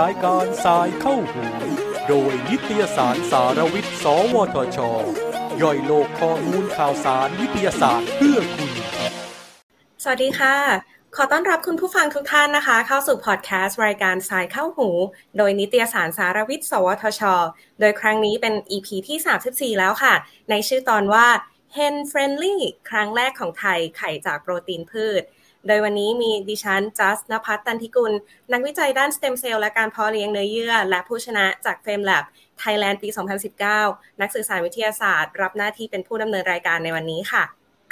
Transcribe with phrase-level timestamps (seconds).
[0.00, 1.42] รายการสายเข้าหู
[2.08, 4.78] โดยนิตยสารสารวิทย์ สวทช
[5.62, 8.70] ย่อยโลกข้อมูลข่าวสารวิทยาศาสตร์เพื่อคุณ
[10.02, 10.56] สวัสดีค่ะ
[11.16, 14.88] ขอต้อนรับคุณผู้ฟังทุกท่านนะคะ เข้าสู่พอดแคสต์รายการสายเข้าหู
[15.36, 17.22] โดยนิตยสารสารวิทย์ สวทช
[17.80, 20.14] โดยครั้งนี้เป็น EP ที่ 34 แล้วค่ะ
[20.50, 21.26] ในชื่อตอนว่า
[21.76, 22.56] Hen Friendly
[22.90, 25.22] ครั้งแรกของไทยไข่จากโปรตีนพืช
[25.66, 28.12] โดยวันนี้มีดิฉันจัสนภัทรตันทิกุล
[28.52, 32.24] นักวิจัยด้านสเต็มเซลล์และการเพาะเลี้ยงเนื้อเยื่อ และผู้ชนะจาก FameLab
[32.58, 33.08] Thailand ปี
[33.64, 37.44] 2019 นักสื่อสารวิทยาศาสตร์ รับหน้าที่เป็นผู้ดำเนินรายการในวันนี้ค่ะ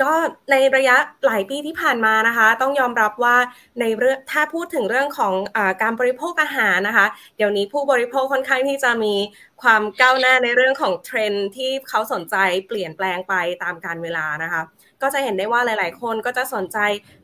[0.02, 0.12] ก็
[0.50, 3.36] ในระยะหลายปีที่ผ่านมานะคะ ต้องยอมรับว่า
[3.80, 7.06] ในเรื่องถ้าพูดถึงเรื่องของอการบริโภคอาหารนะคะ
[7.36, 9.14] เดี๋ยวนี้ผู้บริโภคค่อนข้างที่จะมี
[9.62, 12.36] ความก้าวหน้าในเรื่องของเทรนด์ที่เขาสนใจ
[12.66, 14.62] เปลี่ยนแปลงไปตามกาลเวลานะคะ
[15.02, 16.78] ก็จะเห็นได้ว่าหลาย ๆ คนก็จะสนใจ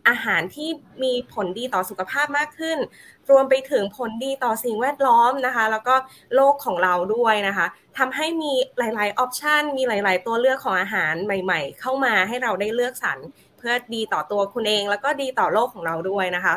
[0.08, 0.68] อาหารที่
[1.02, 2.78] มีผลดีต่อสุขภาพมากขึ้น
[3.30, 5.94] รวมไปถึงผลดีต่อสิ่งแวดล้อมนะคะ แล้วก็
[6.34, 7.66] โลกของเราด้วยนะคะ
[7.98, 13.18] ทำให้มีหลาย ๆ option มีหลาย ๆ ตัวเลือกของอาหารใหม่ ๆ เข้ามาให้เราได้เลือกสรร
[13.58, 16.54] เพื่อดีต่อตัวคุณเอง แล้วก็ดีต่อโลกของเราด้วยนะคะ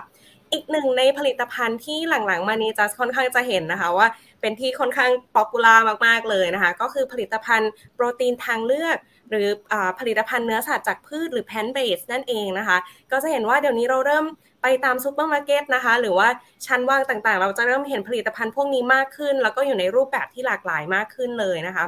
[0.54, 4.08] อีกหนึ่งในผลิตภัณฑ์ที่หลังๆ มานี้จะค่อนข้างจะเห็นนะคะว่า
[4.42, 5.76] เป็นที่ค่อนข้าง popular
[6.06, 8.98] มากๆเลยนะคะ ก็คือผลิตภัณฑ์โปรตีนทางเลือก
[9.30, 12.78] หรือผลิตภัณฑ์เนื้อสัตว์จากพืชหรือ plant based นั่นเองนะคะ
[13.12, 14.26] ก็จะเห็นว่าเดี๋ยวนี้เราเริ่ม
[14.62, 16.28] ไปตามซูเปอร์มาร์เก็ตนะคะ หรือว่า
[16.66, 21.86] ชั้นวางต่างๆ เราจะเริ่มเห็นผลิตภัณฑ์พวกนี้มากขึ้น แล้วก็อยู่ในรูปแบบที่หลากหลายมากขึ้นเลยนะคะ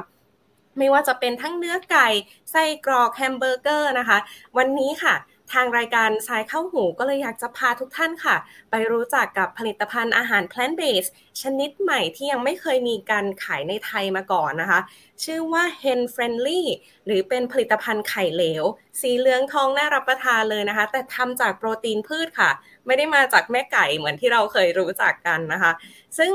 [0.78, 2.08] ไม่ว่าจะเป็นทั้งเนื้อไก่
[2.50, 4.18] ไส้กรอกแฮมเบอร์เกอร์นะคะ
[4.58, 5.14] วันนี้ค่ะ
[5.52, 8.36] ทางรายการสายเข้าหูก็เลยอยากจะพาทุกท่านค่ะ
[8.70, 11.10] ไปรู้จักกับผลิตภัณฑ์อาหาร plant based
[11.42, 14.80] ชนิดใหม่ที่ยังไม่เคยมีการขายในไทยมาก่อนนะคะ
[15.24, 16.62] ชื่อว่า hen friendly
[17.06, 18.64] หรือเป็นผลิตภัณฑ์ไข่เหลว
[19.00, 22.50] สีเหลืองทองน่ารับประทานเลยนะคะ แต่ทำจากโปรตีนพืชค่ะ
[22.86, 25.72] ไม่ได้มาจากแม่ไก่เหมือนที่เราเคยรู้จักกันนะคะ
[26.18, 26.32] ซึ่ง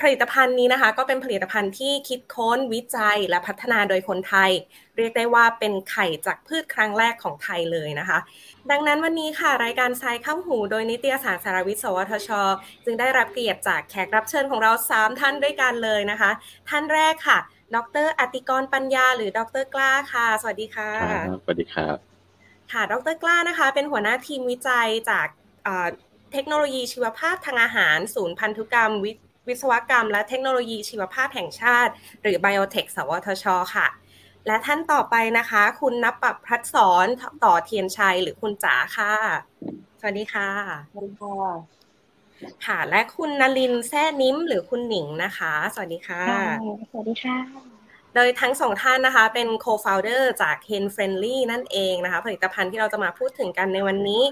[0.00, 4.50] ผลิตภัณฑ์นี้นะคะก็เป็นผลิตภัณฑ์ที่คิดค้นวิจัยและพัฒนาโดยคนไทย
[4.96, 8.18] เรียกได้ว่าเป็นไข่จากพืชครั้งแรกของไทยเลยนะคะ
[8.70, 12.30] ดังนั้นวันนี้ค่ะ รายการทรายข้ามหูโดยนิตยสารสารวิทย์ สวทช
[12.84, 16.30] จึงได้รับเกียรติจากแขกรับเชิญของเรา 3 ท่านด้วยกันเลยนะคะ
[16.68, 17.38] ท่านแรกค่ะ
[17.74, 20.90] ดรอติกรปัญญา หรือดรกล้าค่ะ สวัสดีค่ะ
[21.42, 21.96] สวัสดีครับ
[22.72, 25.26] ค่ะ ดรกล้านะคะ เป็นหัวหน้าทีมวิจัยจาก
[26.32, 29.12] เทคโนโลยีชีวภาพทางอาหาร ศูนย์พันธุกรรมวิ
[29.48, 31.92] วิศวกรรม และเทคโนโลยีชีวภาพแห่งชาติ
[32.22, 33.88] หรือ Biotech สวทช ค่ะ
[34.46, 37.06] และท่านต่อไปนะคะ คุณนับปับพัฒสอน
[37.44, 39.14] ต่อเทียนชัยหรือคุณจ๋าค่ะ
[40.00, 40.48] สวัสดีค่ะ
[40.90, 41.36] สวัสดีค่ะ
[42.66, 46.22] ค่ะ และคุณนลินแซ่นิ้มหรือคุณหนิงนะคะ สวัสดีค่ะ
[46.90, 47.36] สวัสดีค่ะ
[48.14, 54.22] โดยทั้งสองท่านนะคะ เป็น co-founder จาก Hen Friendly นั่นเองนะคะ ผลิตภัณฑ์ที่เราจะมาพูดถึงกันในวันนี้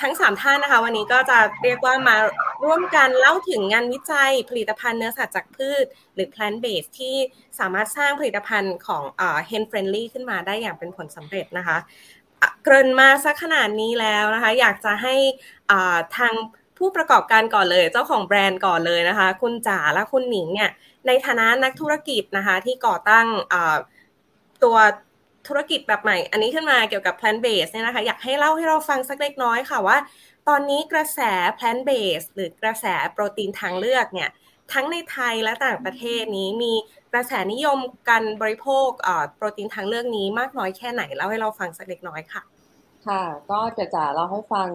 [0.00, 2.16] ทั้งสามท่านนะคะ วันนี้ก็จะเรียกว่ามา
[2.64, 7.16] ร่วมกันเล่าถึงงานวิจัยผลิตภัณฑ์เนื้อสัตว์จากพืช หรือ plant based ที่
[7.58, 9.02] สามารถสร้างผลิตภัณฑ์ของ
[9.50, 11.76] hen friendly ขึ้นมาได้อย่างเป็นผลสำเร็จนะคะ
[12.62, 15.14] เกริ่นมาสักขนาดนี้แล้วนะคะ อยากจะให้
[16.16, 16.34] ทาง
[16.78, 20.70] ผู้ประกอบการก่อนเลย เจ้าของแบรนด์ก่อนเลยนะคะ คุณจ๋าและคุณหนิงเนี่ย
[21.06, 23.26] ในฐานะนักธุรกิจนะคะ ที่ก่อตั้ง
[24.62, 24.76] ตัว
[25.48, 29.98] ธุรกิจแบบใหม่ อันนี้ขึ้นมาเกี่ยวกับ plant based เนี่ยนะคะ อยากให้เล่าให้เราฟังสักเล็กน้อยค่ะว่า
[30.48, 31.20] ตอนนี้กระแส
[31.58, 34.30] plant based หรือกระแสโปรตีนทางเลือกเนี่ย
[34.72, 36.72] ทั้งในไทยและต่างประเทศนี้มี
[37.12, 38.88] กระแสนิยมการบริโภค
[39.36, 42.42] โปรตีนทางเลือกนี้มากน้อยแค่ไหนเล่าให้เราฟังสักเล็กน้อยค่ะ
[43.06, 44.68] ค่ะ ก็จะจะเล่าให้ฟัง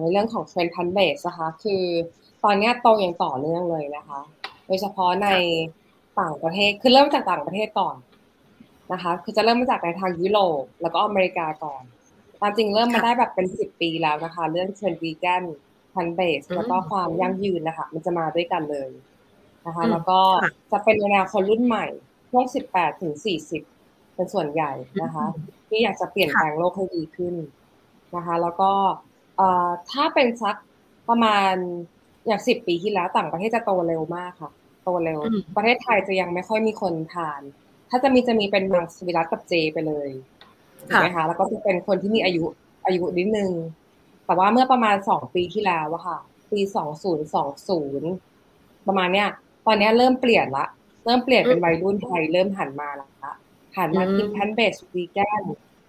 [0.00, 1.84] ในเรื่องของเทรนด์พันเบสนะคะคือ
[2.44, 4.20] ตอนนี้โตอย่างต่อเนื่องเลยนะคะ
[4.66, 5.28] โดยเฉพาะใน
[6.20, 7.96] ต่างประเทศคือเริ่มจากต่างประเทศก่อน
[8.92, 11.82] นะคะคือจะเริ่มมาจากในทางยุโรปแล้วก็อเมริกาก่อน
[12.40, 15.42] ตามจริงเริ่มมาได้แบบเป็นสิบปีแล้วนะคะ เรื่องเทรนด์วีแกน
[15.94, 18.90] พันเบสแล้วก็ความยั่งยืนนะคะ มันจะมาด้วยกันเลย
[19.66, 20.20] นะคะ แล้วก็
[20.72, 21.86] จะเป็นแนวคนรุ่นใหม่
[22.32, 23.62] พวกสิบแปดถึงสี่สิบ
[24.14, 25.24] เป็นส่วนใหญ่นะคะ
[25.68, 27.34] ที่อยากจะเปลี่ยนแปลงโลกให้ดีขึ้น
[28.16, 28.70] นะคะ แล้วก็
[29.90, 30.56] ถ้าเป็นสัก
[31.08, 31.54] ประมาณ
[32.26, 34.50] อย่างสิบปีที่แล้วต่างประเทศจะโตเร็วมากค่ะ
[34.84, 35.20] โตเร็ว
[35.56, 37.40] ประเทศไทยจะยังไม่ค่อยมีคนทาน
[37.90, 40.08] ถ้าจะมีจะมีเป็นมังสวิรัตกับเจไปเลย
[40.88, 42.44] ถูกไหมคะแล้วก็จะเป็นคนที่มีอายุ
[42.86, 43.50] อายุนิดนึง
[44.26, 46.18] แต่ว่าเมื่อประมาณสองปีที่แล้วอะค่ะ
[46.52, 48.10] ปีสองศูนย์สองศูนย์
[48.86, 49.28] ประมาณเนี้ย
[49.66, 50.66] ตอนนี้เริ่มเปลี่ยนละ
[51.04, 53.08] เริ่มเปลี่ยนเป็นวัยรุ่นไทยเริ่มหันมาละ
[53.76, 55.42] หันมากินแพนเบสวีแกน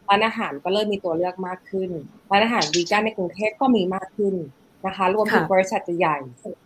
[0.07, 1.89] ร้านอาหารก็เริ่มมีตัวเลือกมากขึ้น
[2.31, 4.35] ร้านอาหารวีแกนในกรุงเทพก็มีมากขึ้น
[4.85, 6.17] นะคะ รวมถึงบริษัทใหญ่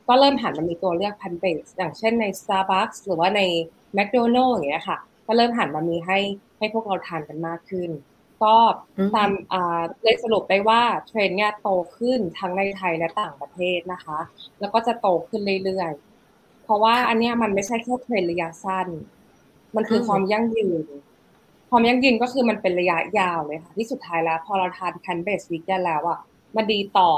[0.08, 3.42] ก็เริ่มหันมามีตัวเลือกแพนเบสอย่างเช่นใน Starbucks หรือว่าใน
[3.98, 5.00] McDonald's อย่างเงี้ยค่ะ
[5.32, 6.20] ก็เริ่มหันมามีให้
[6.58, 7.90] ให้พวกเราทานกันมากขึ้น
[8.44, 8.56] ก็
[9.16, 9.30] ตาม
[10.04, 14.20] เลยสรุปได้ว่าเทรนเนี่ยโตขึ้นทั้งในไทยและต่างประเทศนะคะ
[14.60, 18.88] แล้วก็จะโตขึ้นเรื่อยๆ เพราะว่าอันนี้มันไม่ใช่แค่เทรนระยะสั้น
[19.76, 20.84] มันคือความยั่งยืน
[21.70, 26.20] ความยั่งยืนก็คือมันเป็นระยะยาวเลยค่ะที่สุดท้ายแล้ว พอเราทาน plant based วิกได้แล้วอะ
[26.56, 27.10] มันดีต่อ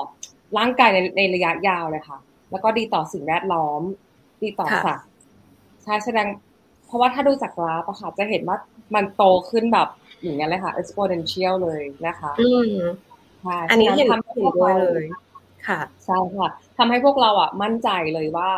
[0.58, 2.18] ร่างกายในในระยะยาวเลยค่ะ
[2.52, 3.82] แล้วก็ดีต่อสิ่งแวดล้อม
[4.42, 5.08] ดีต่อสัตว์
[5.84, 6.53] ใช่แสดงเพ
[6.94, 8.58] ราะว่าถ้าดูจากกราฟอะค่ะ จะเห็นว่า
[8.96, 9.88] มันโตขึ้นแบบ
[10.22, 12.72] อย่างนี้เลยค่ะ exponential เลยนะคะ อืม
[13.42, 15.04] ใช่อันนี้เห็นเห็นด้วยเลย
[15.68, 18.50] ค่ะใช่ค่ะทำให้พวกเราอะมั่นใจเลยว่า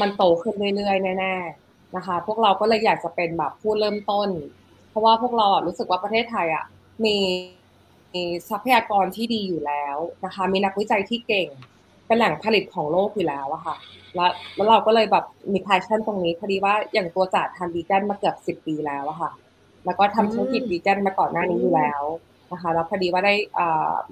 [0.00, 4.28] มันโตขึ้นเรื่อยๆแน่ๆนะคะ พวกเราก็เลยอยากจะเป็นแบบผู้เริ่มต้น
[4.90, 6.64] เพราะว่าพวกเราอะรู้สึกว่าประเทศไทยอะ
[7.04, 7.16] มี
[8.12, 11.48] มีทรัพยากรที่ดีอยู่แล้วนะคะ มีนักวิจัยที่เก่ง
[12.06, 13.76] เป็นแหล่งผลิตของโลกอยู่แล้วอะค่ะ
[14.14, 19.30] แล้วแล้วเราก็เลยแบบมีพายชั่นตรงนี้พอดีว่าอย่างตัวจ่าทำวีแกนมาเกือบสิบปีแล้วอะค่ะ
[19.84, 22.02] แล้วก็ทำธุรกิจวีแกนมาก่อนหน้านี้อยู่แล้ว
[22.52, 23.34] นะคะแล้วพอดีว่าได้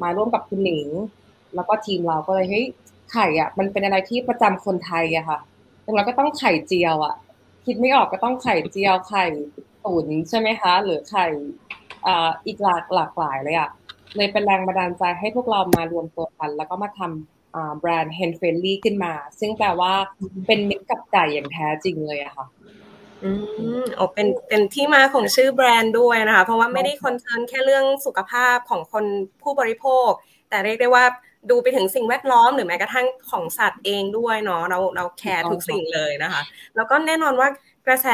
[0.02, 0.88] มาร่วมกับคุณหนิง
[1.54, 2.66] แล้วก็ทีมเราก็เลยเฮ้ย
[3.12, 5.38] ไข่อะ มันเป็นอะไรที่ประจำคนไทยอะค่ะ
[5.84, 7.14] ดังนั้นก็ต้องไข่เจียวอะ
[7.66, 9.24] คิดไม่ออกก็ต้องไข่เจียวไข่
[9.84, 11.26] ตุ๋นใช่ไหมคะ หรือไข่
[12.46, 13.70] อีกหลากหลากหลายเลยอะ
[14.16, 17.43] เลยเป็นแรงบันดาลใจให้พวกเรามารวมตัวกัน แล้วก็มาทำ
[17.80, 19.92] แบรนด์ Hen Friendly ขึ้นมา ซึ่งแปลว่า
[20.46, 22.46] เป็นมิตรกับไก่อย่างแท้จริงเลยอะค่ะ
[23.24, 23.30] อื
[23.82, 29.04] มอ๋อเป็นเป็นที่มาของชื่อแบรนด์ด้วยนะคะ เพราะว่าไม่ได้ concern แค่เรื่องสุขภาพของคน
[29.42, 30.10] ผู้บริโภค
[30.48, 31.04] แต่เรียกได้ว่า
[31.50, 36.42] ดูไปถึงสิ่งแวดล้อมหรือแม้กระทั่งของสัตว์เองด้วยเนาะเราเรา care ทุกสิ่งเลยนะคะ
[36.76, 37.48] แล้วก็แน่นอนว่า
[37.86, 38.08] กระแส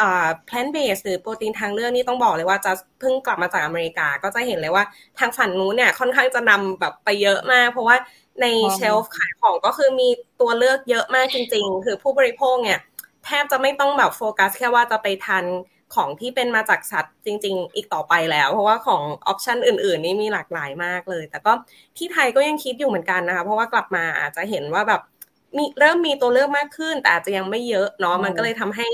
[0.00, 4.84] อ่า plant based หรือโปรตีนทางเลือกนี่ต้องบอกเลยว่าจัสเพิ่งกลับมาจากอเมริกา ก็จะเห็นเลยว่า
[5.18, 7.96] ทางฝั่งนู้นเนี่ยค่อนข้างจะนำแบบไปเยอะมาก เพราะว่า
[8.40, 10.08] ใน shelf ขายของก็คือมี
[10.40, 12.78] ตัวเลือกเยอะมากจริง ๆ คือผู้บริโภคเนี่ย
[13.24, 15.44] แทบจะไม่ต้องแบบโฟกัส แค่ว่าจะไปทาน
[15.94, 21.52] ของที่เป็นมาจากสัตว์จริง ๆ อีกต่อไปแล้ว เพราะว่าของ option อื่น ๆ นี่มีหลากหลายมากเลย แต่ก็
[21.96, 25.00] ที่ไทยก็ยังคิดอยู่เหมือนกันนะคะ เพราะว่ากลับมาอาจจะเห็นว่าแบบ
[25.56, 28.86] มีเริ่มมีตัวเลือกมากขึ้น แต่อาจจะยังไม่เยอะเนาะมันก็เลยทำให้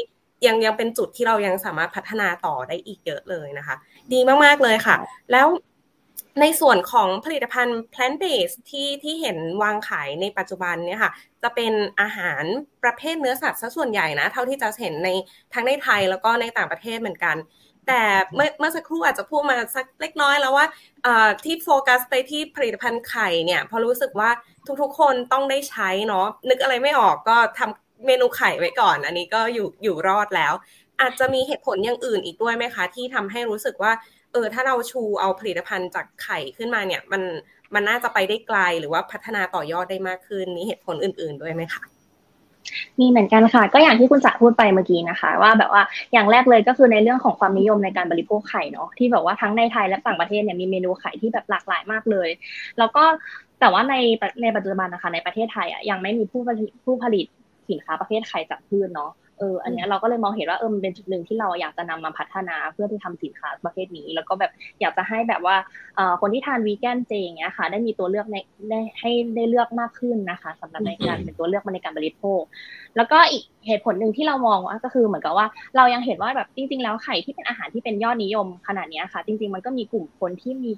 [0.47, 3.77] ยังยังเป็นจุดที่เรายังสามารถพัฒนาต่อได้อีกเยอะเลยนะคะ
[4.13, 4.97] ดีมากๆเลยค่ะ
[5.33, 5.47] แล้ว
[6.41, 11.13] ในส่วนของผลิตภัณฑ์ plant based ที่ที่เห็นวางขายในปัจจุบันเนี่ยค่ะ
[11.43, 12.45] จะเป็นอาหาร
[12.85, 15.09] ประเภทเนื้อสัตว์ซะส่วนใหญ่นะ เท่าที่จะเห็นใน
[15.55, 17.37] ทั้งในไทยแล้วก็ในต่างประเทศเหมือนกัน
[17.87, 18.03] แต่
[18.35, 20.67] เมื่อเมื่อสักครู่อาจจะพูดมาสักเล็กน้อยแล้วว่า
[21.45, 24.31] ที่โฟกัสไปที่ผลิตภัณฑ์ไข่เนี่ยพอรู้สึกว่า
[24.83, 30.53] ทุกๆ คนต้องได้ใช้เนาะนึกอะไรไม่ออกก็ทำเมนูไข่ไว้ก่อน อันนี้ก็อยู่อยู่รอดแล้ว
[31.01, 33.93] อาจจะมีเหตุผลอย่างอื่นอีกด้วยไหมคะ ที่ทำให้รู้สึกว่า
[34.33, 37.23] เออถ้าเราชูเอาผลิตภัณฑ์จากไข่ขึ้นมาเนี่ย มัน
[37.75, 41.85] มันน่าจะไปได้ไกลหรือว่าพัฒนาต่อยอดได้มากขึ้นมีเหตุผลอื่น ๆ ด้วยไหมคะ
[43.01, 45.83] มีเหมือนกันค่ะ ก็อย่างที่คุณจักพูดไปเมื่อกี้นะคะ ว่าแบบว่า
[46.13, 52.29] อย่างแรกเลยก็คือในเรื่องของความนิยมในการบริโภคไข่เนาะที่แบบว่าทั้งในไทยและต่างประเทศเนี่ยมีเมนูไข่ที่แบบหลากหลายมากเลย
[52.79, 53.05] แล้วก็
[53.61, 53.95] แต่ว่าใน
[54.43, 56.43] ในปัจจุบันนะคะในประเทศไทยอะยังไม่มีผู้
[56.85, 57.27] ผู้ผลิต
[57.71, 65.57] สินค้าประเภทไข่จากพืชเนาะ เอออันนี้เราก็เลยมองเห็นว่าเออมันเป็นจุดหนึ่งที่เราอยากจะนำมาพัฒนาเพื่อที่ทำสินค้าประเภทนี้ แล้วก็แบบอยากจะให้แบบว่า
[65.97, 68.37] เอ่อคนที่ทานวีแกนเจอย่างเงี้ยค่ะ ได้มีตัวเลือกใน
[68.71, 72.43] ได้ให้ได้เลือกมากขึ้นนะคะสำหรับในการเป็นตัวเลือกมาในการบริโภค
[72.97, 75.47] แล้วก็อีกเหตุผลหนึ่งที่เรามองว่าก็คือเหมือนกับว่า
[75.77, 80.71] เรายังเห็นว่าแบบจริง ๆ แล้วไข่ที่เป็นอาหารที่เป็นยอดนิยมขนาดนี้ค่ะ จริง ๆ มันก็มีกลุ่มคนที่มี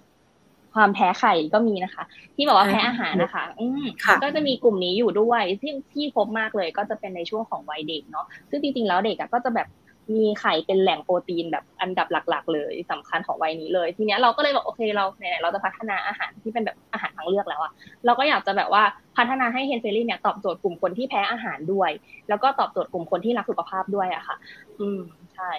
[0.75, 2.05] ความแพ้ไข่ก็มีนะคะ
[2.37, 3.85] ที่บอกว่าแพ้อาหารนะคะ อืม
[4.23, 9.69] ก็จะมีกลุ่มนี้อยู่ด้วยที่ที่พบมากเลยก็จะเป็นในช่วงของวัยเด็กเนาะซึ่งจริงๆแล้วเด็กก็จะแบบ
[10.15, 17.73] มีไข่เป็นแหล่งโปรตีนแบบอันดับหลัก ๆ เลยสำคัญของวัยนี้เลย ทีเนี้ยเราก็เลยบอกโอเคเราไหนเราจะพัฒนาอาหารที่เป็นแบบอาหารทางเลือกแล้วอะ
[18.07, 18.83] เราก็อยากจะแบบว่า
[19.17, 21.91] พัฒนาให้เฮนเฟลี่เนี่ยตอบโจทย์กลุ่มคนที่แพ้อาหารด้วย
[22.29, 24.37] แล้วก็ตอบโจทย์กลุ่มคนที่รักสุขภาพด้วยอะค่ะ
[24.81, 25.00] อืม
[25.35, 25.50] ใช่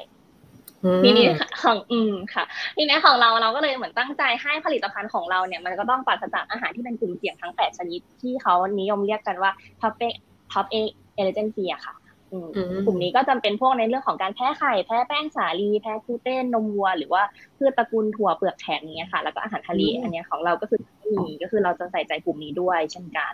[1.03, 1.27] ทีนี้
[1.61, 2.43] ของอืมค่ะ
[2.77, 11.95] ทีนี้ของเราเราก็เลยเหมือนตั้งใจให้ผลิตภัณฑ์ของเราเนี่ยมันก็ต้องปราศจากอาหารที่เป็นกลุ่มเสี่ยงทั้งแปดชนิดที่เขานิยมเรียกกันว่า top eight top eight allergens อะค่ะ
[12.85, 17.23] กลุ่มนี้ก็จำเป็นพวกในเรื่องของการแพ้ไข่แพ้แป้งสาลีแพ้กลูเตนนมวัว หรือว่า
[17.57, 20.79] พืชตระกูลถั่วเปลือกแข็งเนี้ยค่ะ แล้วก็อาหารทะเลอันนี้ของเราก็คือ
[21.11, 23.33] มีก็คือเราจะใส่ใจกลุ่มนี้ด้วยเช่นกัน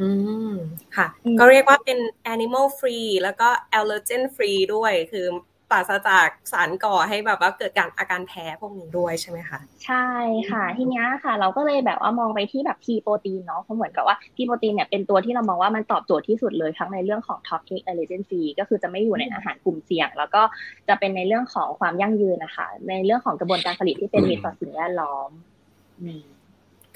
[0.00, 0.10] อื
[0.52, 0.54] ม
[0.96, 1.06] ค่ะ
[1.38, 1.98] ก็เรียกว่าเป็น
[2.34, 10.06] animal free แล้วก็ allergen free ด้วยคือป ราศจากสารก่อให้แบบว่าเกิดการอาการแพ้พวกนี้ด้วยใช่ไหมคะใช่
[10.50, 20.42] ค่ะ ทีนี้ค่ะ เราก็เลยแบบว่ามองไปที่แบบทีโปรตีนเนาะเพราะเหมือนกับว่าทีโปรตีนเนี่ยเป็นตัวที่เรามองว่ามันตอบโจทย์ที่สุดเลยทั้งในเรื่องของ toxic allergen free ก็คือจะไม่อยู่ในอาหารกลุ่มเสี่ยง แล้วก็
[20.88, 25.30] จะเป็นในเรื่องของความยั่งยืนนะคะ ในเรื่องของกระบวนการผลิตที่เป็นมิตรต่อสิ่งแวดล้อม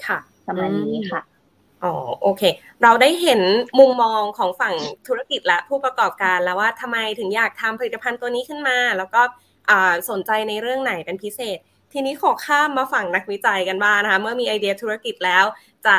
[0.05, 1.21] ค่ะประมาณนี้ค่ะ
[1.83, 2.43] อ๋อโอเค
[2.83, 3.41] เราได้เห็น
[3.79, 4.75] มุมมองของฝั่ง
[5.07, 9.21] ธุรกิจและผู้ประกอบการแล้วว่าทำไมถึงอยากทำผลิตภัณฑ์ตัวนี้ขึ้นมา แล้วก็
[10.09, 11.57] สนใจในเรื่องไหนเป็นพิเศษ
[11.93, 15.45] ทีนี้ขอข้ามมาฝั่งนักวิจัยกันบ้างนะคะ เมื่อมีไอเดียธุรกิจแล้ว
[15.85, 15.97] จะ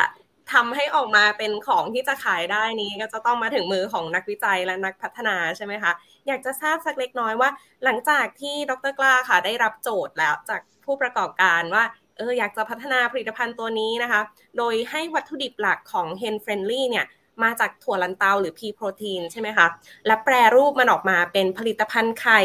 [0.53, 5.91] ทำให้ออกมาเป็นของที่จะขายได้นี้ก็จะต้องมาถึงมือของนักวิจัยและนักพัฒนาใช่ไหมคะ
[6.27, 7.49] อยากจะทราบสักเล็กน้อยว่า
[7.83, 11.83] หลังจากที่ดรกล้าค่ะได้รับโจทย์แล้วจากผู้ประกอบการว่า
[12.17, 14.21] เอออยากจะพัฒนาผลิตภัณฑ์ตัวนี้นะคะ
[14.57, 17.05] โดยให้วัตถุดิบหลักของ Hen Friendly เนี่ย
[17.43, 19.67] มาจากถั่วลันเตาหรือ P protein ใช่ไหมคะ
[20.05, 22.41] และแปรรูปมันออกมาเป็นผลิตภัณฑ์ไข่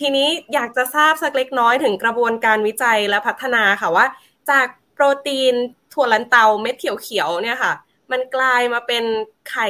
[0.00, 4.06] ทีนี้อยากจะทราบสักเล็กน้อยถึงกระบวนการวิจัยและพัฒนาค่ะว่า
[4.50, 5.54] จากโปรตีน
[5.92, 7.72] ถั่วลันเตาเม็ดเขียวๆเนี่ยค่ะ
[8.12, 9.04] มันกลายมาเป็น
[9.50, 9.68] ไข่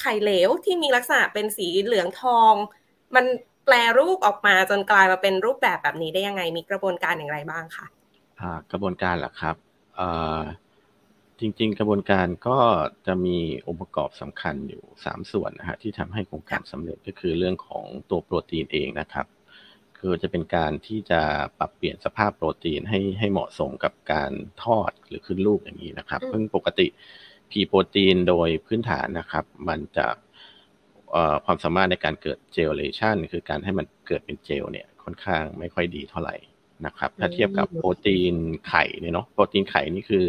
[0.00, 2.54] ไข่เหลวที่มีลักษณะเป็นสีเหลืองทอง
[3.14, 3.24] มัน
[3.64, 7.86] แปลรูปออกมาจนกลายมาเป็นรูปแบบแบบนี้ได้ยังไง มีกระบวนการอย่างไรบ้างคะ
[8.72, 9.56] กระบวนการเหรอครับ
[11.40, 12.58] จริง ๆ กระบวนการก็
[13.06, 19.26] จะมีองค์ประกอบสำคัญอยู่สามส่วนนะฮะที่ทำให้โครงการสำเร็จก็คือเรื่องของตัวโปรตีนเองนะครับ
[19.98, 21.20] คือจะเป็นการที่จะ
[21.58, 24.32] ปรับเปลี่ยนสภาพโปรตีนให้ให้เหมาะสมกับการ
[24.64, 26.86] ทอดหรือขึ้นรูปอย่างนี้นะครับซึ่งปกติ
[27.50, 30.06] พีโปรตีนโดยพื้นฐานนะครับ มันจะ
[31.44, 36.36] ความสามารถในการเกิดเจลเลชันคือการให้มันเกิดเป็นเจลเนี่ยค่อนข้างไม่ค่อยดีเท่าไหร่
[36.86, 38.34] นะครับ ถ้าเทียบกับโปรตีน
[38.68, 40.26] ไข่เนี่ยเนาะโปรตีนไข่นี่คือ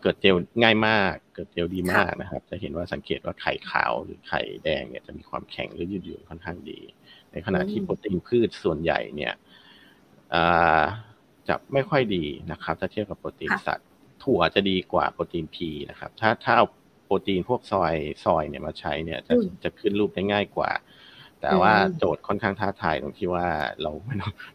[0.00, 6.80] เกิดเจลง่ายมาก เกิดเจลดีมากนะครับ จะเห็นว่าสังเกตว่าไข่ขาวหรือไข่แดงเนี่ยจะมีความแข็งหรือยืดหยุ่นค่อนข้างดี
[7.32, 9.32] ในขณะที่โปรตีนพืชส่วนใหญ่เนี่ย
[11.48, 13.88] จะไม่ค่อยดีนะครับ ถ้าเทียบกับโปรตีนสัตว์
[14.24, 16.66] ถั่วจะดีกว่าโปรตีนพีนะครับ ถ้าถ้าเอา
[17.04, 20.70] โปรตีนพวกซอยซอยเนี่ยมาใช้เนี่ยจะจะขึ้นรูปได้ง่ายกว่า
[21.44, 23.46] แต่ว่าโจทย์ค่อนข้างท้าทายตรงที่ว่า
[23.82, 23.90] เรา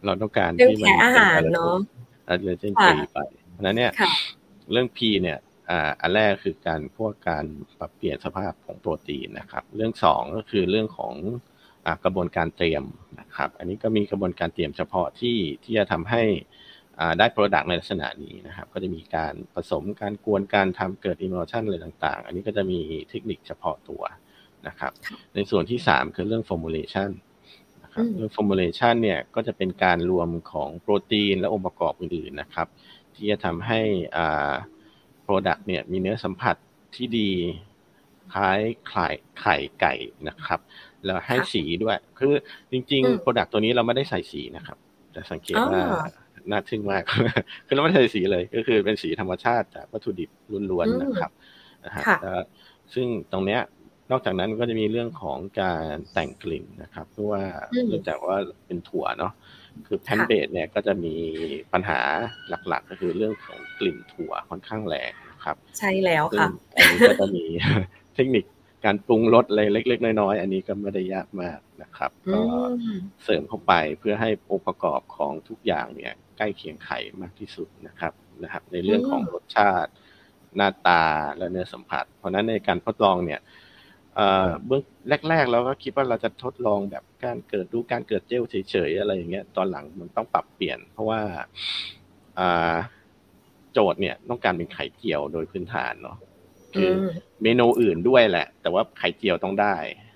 [0.06, 1.76] เราต้องการที่มันอาหารเนาะ
[2.28, 3.18] allergen free ไป
[3.52, 3.92] เพราะนั้นเนี่ย
[4.72, 5.38] เรื่อง P เนี่ย
[6.02, 7.46] อันแรกคือการพวกการ
[7.80, 11.16] ปรับเปลี่ยนสภาพของโปรตีนนะครับ เรื่องสองก็คือเรื่องของ
[12.04, 12.84] กระบวนการเตรียม
[13.20, 16.24] นะครับ อันนี้ก็มีกระบวนการเตรียมเฉพาะที่ที่จะทำให้
[17.20, 22.80] ได้ product ในลักษณะนี้นะครับ ก็จะมีการผสมการกวนการทำเกิดอิมเมอร์ชันอะไรต่าง ๆ อันนี้ก็จะมี
[23.10, 24.02] เทคนิคเฉพาะตัว
[24.68, 24.92] นะครับ
[25.36, 27.10] ในส่วนที่สามคือเรื่อง formulation
[27.84, 32.68] นะครับเรื่อง formulation เนี่ยก็จะเป็นการรวมของโปรตีนและองค์ประกอบอื่นๆนะครับ
[33.16, 33.80] ที่จะทำให้
[34.18, 34.54] อ่า
[35.26, 36.56] Product เนี่ยมีเนื้อสัมผัส
[36.96, 37.32] ที่ดี
[38.34, 39.08] คล้ายไข่
[39.40, 39.94] ไข่ไก่
[40.28, 40.60] นะครับ
[41.06, 42.34] แล้วให้สีด้วย คือ
[42.72, 44.78] จริงๆ Product ตัวนี้เราไม่ได้ใส่สีนะครับ
[45.12, 45.84] แต่สังเกตว่า
[46.52, 47.04] น่าทึ่งมาก
[47.66, 50.30] คือเราไม่ใส่สีเลย ก็คือเป็นสีธรรมชาติจากวัตถุดิบ
[50.72, 51.32] ล้วนๆนะครับ
[51.86, 52.04] นะฮะ
[52.94, 53.62] ซึ่งตรงเนี้ย
[54.12, 59.34] นอกจากนั้นก็จะมีเรื่องของการแต่งกลิ่นนะครับเพราะว่าเนื่องจากว่าเป็นถั่วเนาะ
[59.88, 61.16] คือแพนเบดเนี่ยก็จะมี
[61.74, 62.00] ปัญหา
[62.68, 65.12] หลักๆ ก็คือเรื่องของกลิ่นถั่วค่อนข้างแรง
[65.46, 67.46] ครับ ใช่แล้วค่ะอันนี้ก็จะมี
[68.16, 68.46] เทคนิค
[68.86, 72.42] การปรุงรสอะไรเล็ก ๆ น้อยๆอันนี้ก็ไม่ได้ยากมากนะครับก็
[73.24, 78.14] เสริมเข้าไปเพื่อให้องค์ประกอบของทุกอย่างเนี่ย ใกล้เคียงไข่มากที่สุดนะครับ
[78.44, 79.92] นะครับ ในเรื่องของรสชาติ
[80.56, 81.04] หน้าตา
[81.38, 83.40] และเนื้อสัมผัส เพราะนั้นในการทดลองเนี่ย
[84.66, 84.84] เบื้อง
[85.30, 91.22] แรกๆเราก็คิดว่าเราจะทดลองแบบการเกิดดูการเกิดเจลเฉยๆอะไรอย่างเงี้ย ตอนหลังมันต้องปรับเปลี่ยน เพราะว่า
[93.74, 96.18] โจทย์เนี่ยต้องการเป็นไข่เจียวโดยพื้นฐานเนาะ
[96.74, 96.92] คือ
[97.42, 99.76] เมนูอื่นด้วยแหละ แต่ว่าไข่เจียวต้องได้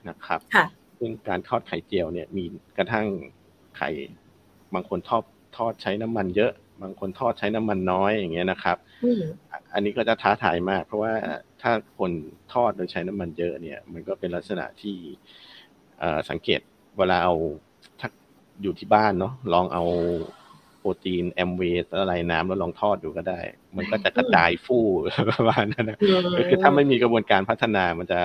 [0.10, 0.40] นะครับ
[1.00, 2.44] ซึ่งการทอดไข่เจียวเนี่ย มี
[2.78, 3.06] กระทั่ง
[3.78, 3.90] ไข่
[4.74, 5.24] บางคนทอด
[5.58, 8.78] ทอดใช้น้ำมันเยอะ บางคนทอดใช้น้ำมันน้อยอย่างเงี้ยนะครับ
[9.74, 11.14] อันนี้ก็จะท้าทายมาก เพราะว่า
[11.62, 12.12] ถ้าคน
[12.54, 14.98] ทอดโดยใช้น้ำมันเยอะเนี่ย มันก็เป็นลักษณะที่
[16.30, 16.62] สังเกต
[16.98, 17.36] เวลาเอา
[18.00, 18.10] ถ้า
[18.62, 19.84] อยู่ที่บ้านเนาะลองเอา
[20.80, 23.40] โปรตีนแอมเวสอะไรน้ำแล้วลองทอดดูก็ได้
[23.78, 24.86] มันก็จะกระจายฟู่
[25.32, 25.98] ประมาณนั้นนะ
[26.38, 28.22] ก็คือถ้าไม่มีกระบวนการพัฒนามันจะ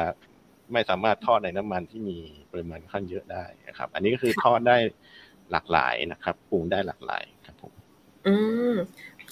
[0.73, 2.19] ไม่สามารถทอดในน้ำมันที่มี
[2.53, 4.77] ปริมาณค่อนข้างเยอะได้นะครับ อันนี้ก็คือทอดได้
[5.53, 7.73] หลากหลายนะครับปรุงได้หลากหลายครับผม
[8.27, 8.35] อื
[8.73, 8.75] ม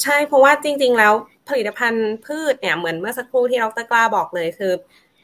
[0.03, 1.13] ใช่เพราะว่าจริง ๆ แล้ว
[1.49, 4.73] ผลิตภัณฑ์พืชเนี่ยเหมือนเมื่อสักครู่ที่เรกล้าบอกเลยคือ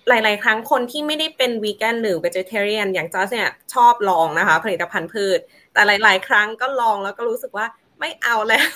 [0.08, 5.38] หลาย ๆ ครั้งคนที่ไม่ได้เป็นวีแกนหรือเวจิเทเรียนอย่างจ้าเนี่ยชอบลองนะคะ ผลิตภัณฑ์พืช
[5.72, 7.66] แต่หลาย ๆ ครั้งก็ลองแล้วก็รู้สึกว่า
[8.00, 8.66] ไม่เอาแล้ว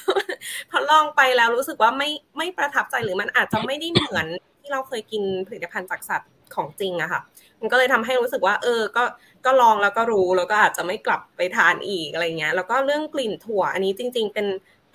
[0.70, 4.26] พอลองไปแล้วรู้สึกว่าไม่ไม่ประทับใจหรือมันอาจจะไม่ได้เหมือน
[4.60, 7.20] ที่เราเคยกินผลิตภัณฑ์จากสัตว์ของจริงอะค่ะ
[7.60, 9.04] มันก็เลยทำให้รู้สึกว่า เออ ก็
[9.46, 14.46] ก็ลองแล้วก็รู้แล้วก็อาจจะไม่กลับไปทานอีกอะไรเงี้ย แล้วก็เรื่องกลิ่นถั่ว อันนี้จริง ๆ เป็น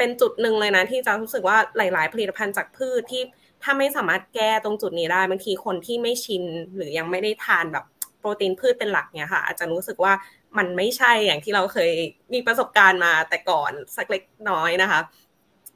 [0.02, 3.22] เป็นจุดหนึ่งเลยนะ ที่จะรู้สึกว่าหลาย ๆ ผลิตภัณฑ์จากพืชที่
[3.64, 6.44] ถ้าไม่สามารถแก้ตรงจุดนี้ได้บางทีคนที่ไม่ชิน
[6.76, 7.86] หรือยังไม่ได้ทานแบบ
[8.20, 10.14] โปรตีนพืชเป็นหลักเนี่ยค่ะ อาจจะรู้สึกว่า
[10.58, 11.92] มันไม่ใช่อย่างที่เราเคย
[12.34, 15.00] มีประสบการณ์มาแต่ก่อนสักเล็กน้อยนะคะ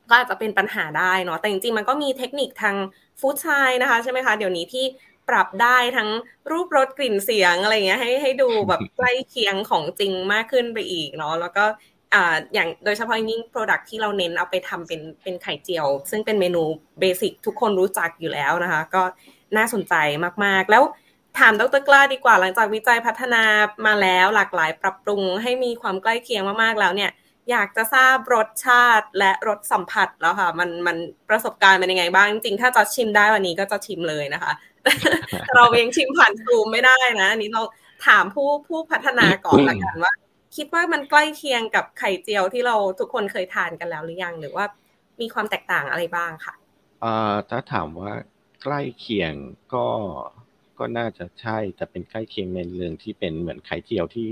[0.10, 2.76] ก็อาจจะเป็นปัญหาได้เนาะแต่จริงๆมันก็มีเทคนิคทาง
[3.20, 4.86] ฟู้ดไซน์นะคะใช่ไหมคะเดี๋ยวนี้ที่
[5.30, 6.10] ปรับได้ทั้ง
[6.52, 11.66] รูปรสกลิ่นเสียงอะไรเงี้ยให้ให้ดูแบบใกล้เคียงของจริงมากขึ้นไปอีกเนาะแล้วก็
[12.14, 16.64] อ่าอย่างโดยเฉพาะยิ่ง Product ที่เราเน้นเอาไปทำเป็นเป็นไข่เจียว ซึ่งเป็นเมนู
[17.00, 19.04] เบสิกทุกคนรู้จักอยู่แล้วนะคะ ก็
[19.58, 19.94] น่าสนใจ
[20.46, 20.84] มากๆ แล้ว
[21.40, 23.44] ถามดรกล้าดีกว่าหลังจากวิจัยพัฒนา
[23.86, 27.12] มาแล้วหลากหลายปรับปรุงให้มีความใกล้เคียงมากๆแล้วเนี่ย
[27.52, 30.98] อยากจะทราบรสชาติและรสสัมผัสแล้วค่ะ มันมัน
[31.30, 34.52] ประสบการณ์เป็นยังไงบ้างจริงๆถ้าจะชิมได้วันนี้ก็จะชิมเลยนะคะ
[35.56, 37.62] เราเองชิมผ่านซูมไม่ได้นะอันนี้เรา
[38.08, 40.14] ถามผู้ผู้พัฒนาก่อนละกันว่า
[40.58, 44.66] คิดว่ามันใกล้เคียงกับไข่เจียวที่เราทุกคนเคยทานกันแล้วหรือยัง หรือว่า
[45.22, 46.54] มีความแตกต่างอะไรบ้างค่ะ
[47.04, 48.12] อ่าถ้าถามว่า
[48.64, 49.34] ใกล้เคียง
[49.74, 49.88] ก็
[50.80, 54.32] ก็น่าจะใช่แต่เป็นใกล้เคียงในเรื่องที่เป็นเหมือนไข่เจียวที่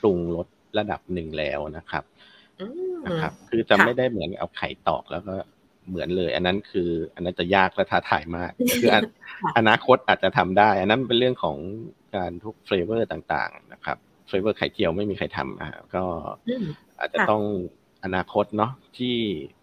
[0.00, 0.46] ปรุงรส
[0.78, 2.04] ระดับหนึ่งแล้วนะครับ
[3.06, 5.34] นะครับ คือจะไม่ได้เหมือนเอาไข่ตอกแล้วก็
[5.88, 8.90] เหมือนเลย อันนั้นคืออันนั้นจะยากและท้าทายมากคือ
[9.58, 11.56] อนาคตอาจจะทำได้ อันนั้นเป็นเรื่องของ
[12.16, 16.04] การทุก flavor ต่าง ๆ นะครับ flavor ไข่เจียวไม่มีใครทำอะก็
[16.98, 17.42] อาจจะต้อง
[18.04, 19.14] อนาคตเนาะที่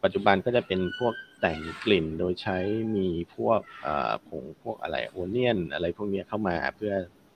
[0.03, 2.57] ปัจจุบันก็จะเป็นพวกแต่งกลิ่นโดยใช้
[2.95, 3.59] มีพวก
[4.27, 6.93] ผงพวกอะไร onion อะไรพวกนี้เข้ามาเพื่อ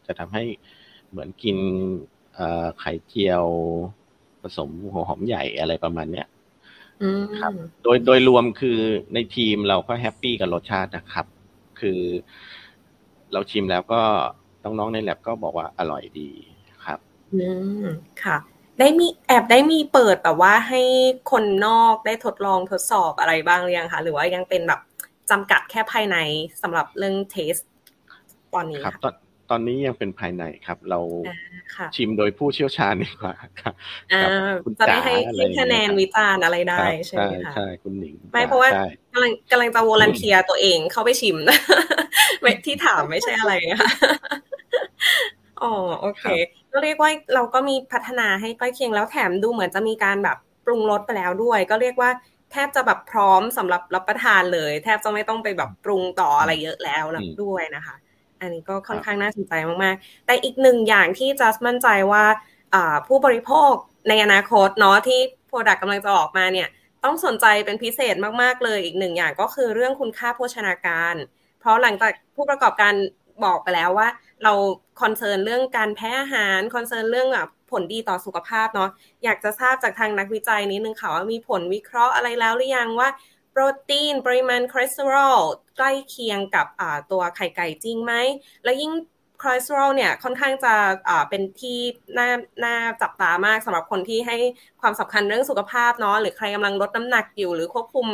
[0.08, 0.44] จะทำให้
[1.10, 1.58] เหมือนกิน
[2.80, 3.46] ไข่เจียว
[4.42, 6.28] ผสมหัวหอมใหญ่อะไรประมาณเนี้ย
[7.40, 7.54] ครับ
[7.84, 8.80] โดยโดยรวมคือ
[9.14, 11.26] ในทีมเราก็ happy กับรสชาตินะครับ
[11.80, 12.00] คือ
[13.34, 14.02] เราชิมแล้วก็
[14.64, 16.57] น้องๆในแลบก็บอกว่าอร่อยดีครับ
[17.34, 17.50] อื
[17.84, 17.86] ม
[18.24, 18.38] ค่ะ
[18.80, 20.82] ได้มีแอบได้มีเปิดแบบว่าให้
[21.32, 24.80] คนนอกได้ทดลองทดสอบอะไรบ้างหรือยังคะหรือว่ายังเป็นแบบ
[25.32, 26.18] จำกัดแค่ภายใน
[26.62, 27.56] สำหรับเรื่องเทส
[28.54, 29.14] ตอนนี้ครับตอน
[29.50, 31.00] ตอนนี้ยังเป็นภายในครับ เรา
[31.96, 33.74] ชิมโดยผู้เชี่ยวชาญดีกว่าครับ
[34.80, 35.14] จะได้ให้
[35.60, 38.70] คะแนนวิจารณ์อะไรได้ใช่ไหมคะใช่คุณหนิงไม่เพราะว่า
[39.14, 41.38] กำลังกำลังจะวอลันเทียตัวเองเข้าไปชิม
[42.42, 43.92] ไม่ที่ถามไม่ใช่อะไรค่ะ
[45.64, 46.24] อ๋อโอเค
[46.78, 52.10] ก็เรียกว่าเราก็มีพัฒนาให้ใกล้เคียงแล้วแถมดูเหมือนจะมีการแบบปรุงรสไปแล้วด้วย ก็เรียกว่า
[52.52, 57.04] แทบจะแบบพร้อมสำหรับรับประทานเลย แทบจะไม่ต้องไปแบบปรุงต่ออะไรเยอะแล้ว
[57.44, 57.96] ด้วยนะคะ
[58.42, 59.54] อันนี้ก็ค่อนข้างน่าสนใจ
[59.84, 62.24] มากๆ แต่อีกหนึ่งอย่างที่จัสมั่นใจว่า
[63.08, 63.74] ผู้บริโภค
[64.10, 66.68] ในอนาคตเนาะที่ product กำลังจะออกมาเนี่ย
[67.04, 71.16] ต้องสนใจเป็นพิเศษมากๆเลยอีกหนึ่งอย่างก็คือเรื่องคุณค่าโภชนาการ
[71.60, 72.94] เพราะหลังจากผู้ประกอบการ
[73.44, 74.08] บอกไปแล้วว่า
[74.44, 74.54] เรา
[75.02, 78.90] concern เรื่องการแพ้อาหาร concern เรื่องแบบผลดีต่อสุขภาพเนาะ
[79.24, 83.10] อยากจะทราบจากทางนักวิจัยนิดนึงค่ะว่ามีผลวิเคราะห์อะไรแล้วหรือยังว่า
[83.52, 85.38] โปรตีนปริมาณคอเลสเตอรอล
[85.78, 86.68] ใกล้เคียงกับ
[87.12, 88.14] ตัวไข่ไก่จริงไหม
[88.64, 88.92] และยิ่ง
[89.44, 90.74] คอเลสเตอรอลเนี่ยค่อนข้างจะ
[91.30, 91.78] เป็นที่
[92.18, 92.30] น่า
[92.64, 94.38] น่าจับตามากสำหรับคนที่ให้
[94.82, 98.08] ความสำคัญเรื่องสุขภาพเนาะหรือใครกำลังลดน้ำหนักอยู่หรือควบคุม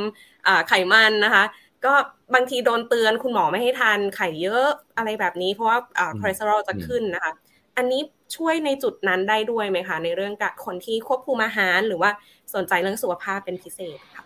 [0.68, 1.44] ไขมันนะคะ
[1.86, 1.94] ก็
[2.36, 4.68] บางทีโดนเตือนคุณหมอไม่ให้ทานไข่เยอะ
[4.98, 5.80] อะไรแบบนี้ เพราะว่า
[6.20, 7.34] คอเลสเตอรอลจะขึ้นนะคะ
[7.78, 8.02] อันนี้
[8.36, 12.12] ช่วยในจุดนั้นได้ด้วยไหมคะ ในเรื่องกับคนที่ควบคุมอาหารหรือว่า
[12.56, 14.24] สนใจเรื่องสุขภาพเป็นพิเศษค่ะ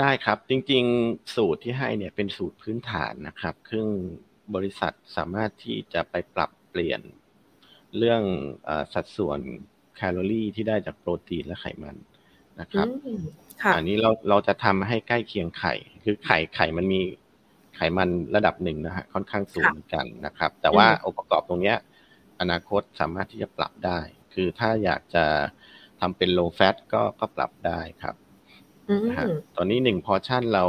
[0.00, 3.86] ได้ครับจริงๆสูตรที่ให้เนี่ยเป็นสูตรพื้นฐานนะครับซึ่ง
[4.54, 7.00] บริษัทสามารถที่จะไปปรับเปลี่ยน
[7.98, 8.22] เรื่อง
[8.68, 9.40] อสัดส่วน
[9.96, 11.96] แคลอรี่ที่ได้จากโปรตีนและไขมัน
[12.60, 12.86] นะครับ
[13.76, 17.00] อันนี้เราเราจะทำให้ใกล้เคียงไข่ คือไข่ไข่มันมี
[17.76, 21.76] ไขมันระดับหนึ่งนะฮะค่อนข้างสูงกันนะครับ แต่ว่าองค์ประกอบตรงเนี้ย
[22.40, 23.98] อนาคตสามารถที่จะปรับได้
[24.34, 25.24] คือถ้าอยากจะ
[26.00, 28.14] ทำเป็น low fat ก็ก็ปรับได้ครับ
[29.08, 30.64] นะฮะตอนนี้หนึ่งพอชั่นเรา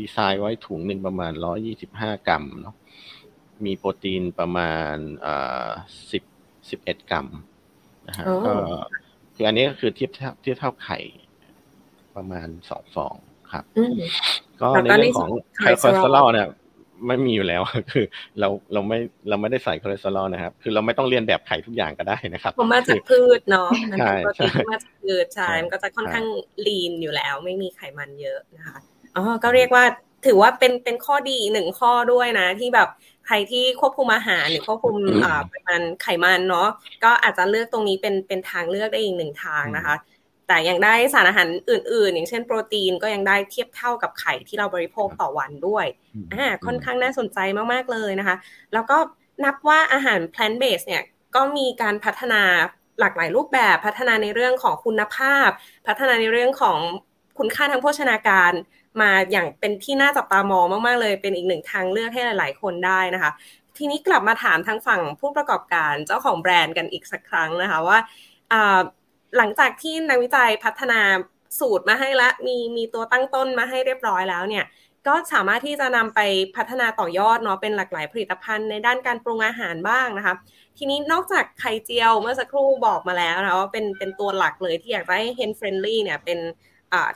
[0.00, 2.74] ดีไซน์ไว้ถุงหนึ่งประมาณร้อยี่สิบห้ากรัมเนาะ
[3.64, 5.68] มีโปรตีนประมาณอ่า
[6.12, 6.22] สิบ
[6.70, 7.26] สิบเอ็ดกรัม
[8.08, 8.52] นะฮะก็
[9.38, 10.10] คืออันนี้ก็คือเทียบ
[10.42, 10.98] เทียบเท่าไข่
[12.16, 13.14] ประมาณสองฟอง
[13.52, 13.64] ครับ
[14.60, 15.30] ก็ในเรื่องของ
[15.64, 16.48] คอเลสเตอรอลเนี่ย
[17.06, 18.04] ไม่มีอยู่แล้วคือ
[18.40, 18.98] เราเราไม่
[19.28, 26.26] เราไม่ได้ใส่คอเลสเตอรอลนะครับ คือเราไม่ต้องเลียนแบบไข่ทุกอย่างก็ได้นะครับผมมาจากพืชเนาะมันเป็นโปรตีนมาจากพืชใช่มันก็จะค่อนข้าง
[26.66, 28.78] lean อยู่แล้ว ไม่มีไขมันเยอะนะคะ
[29.16, 29.84] อ๋อก็เรียกว่า
[30.26, 32.88] ถือว่าเป็นเป็นข้อดีหนึ่งข้อด้วยนะ ที่แบบ
[33.28, 34.94] ใครที่ควบคุมอาหารหรือควบคุม
[35.50, 36.68] ปริมาณไขมันเนาะ
[37.04, 39.96] ก็อาจจะเลือกตรงนี้เป็นเป็นทางเลือกได้อีกหนึ่งทางนะคะ
[40.48, 45.86] แต่ยังได้สารอาหารอื่น ๆ อย่างเช่นโปรตีนก็ยังได้เทียบเท่ากับไข่ที่เราบริโภคต่อวันด้วย
[46.32, 47.38] อ่าค่อนข้างน่าสนใจ
[47.72, 48.36] มากๆเลยนะคะ
[48.72, 48.96] แล้วก็
[49.44, 51.02] นับว่าอาหาร plant based เนี่ย
[51.34, 52.42] ก็มีการพัฒนา
[53.00, 55.48] หลากหลายรูปแบบพัฒนาในเรื่องของคุณภาพ
[55.86, 56.78] พัฒนาในเรื่องของ
[57.38, 58.52] คุณค่าทางโภชนาการ
[59.00, 63.30] มาอย่างเป็นที่น่าจับตามองมาก ๆ เลย เป็นอีกหนึ่งทางเลือกให้หลาย ๆ คนได้นะคะ
[63.76, 67.98] ทีนี้กลับมาถามทางฝั่งผู้ประกอบการเจ้าของแบรนด์กันอีกสักครั้งนะคะว่า
[69.36, 71.00] หลังจากที่นักวิจัยพัฒนา
[71.58, 74.64] สูตรมาให้แล้วมีมีตัวตั้งต้นมาให้เรียบร้อยแล้วเนี่ย
[75.06, 76.20] ก็สามารถที่จะนำไป
[76.56, 80.34] พัฒนาต่อยอดเนาะเป็นหลากหลายผลิตภัณฑ์ในด้านการปรุงอาหารบ้างนะคะ
[80.78, 86.38] ทีนี้นอกจากไข่เจียวเมื่อสักครู่บอกมาแล้วนะว่าเป็นเป็นตัวหลักเลยที่อยากให้ Hen Friendly เนี่ยเป็น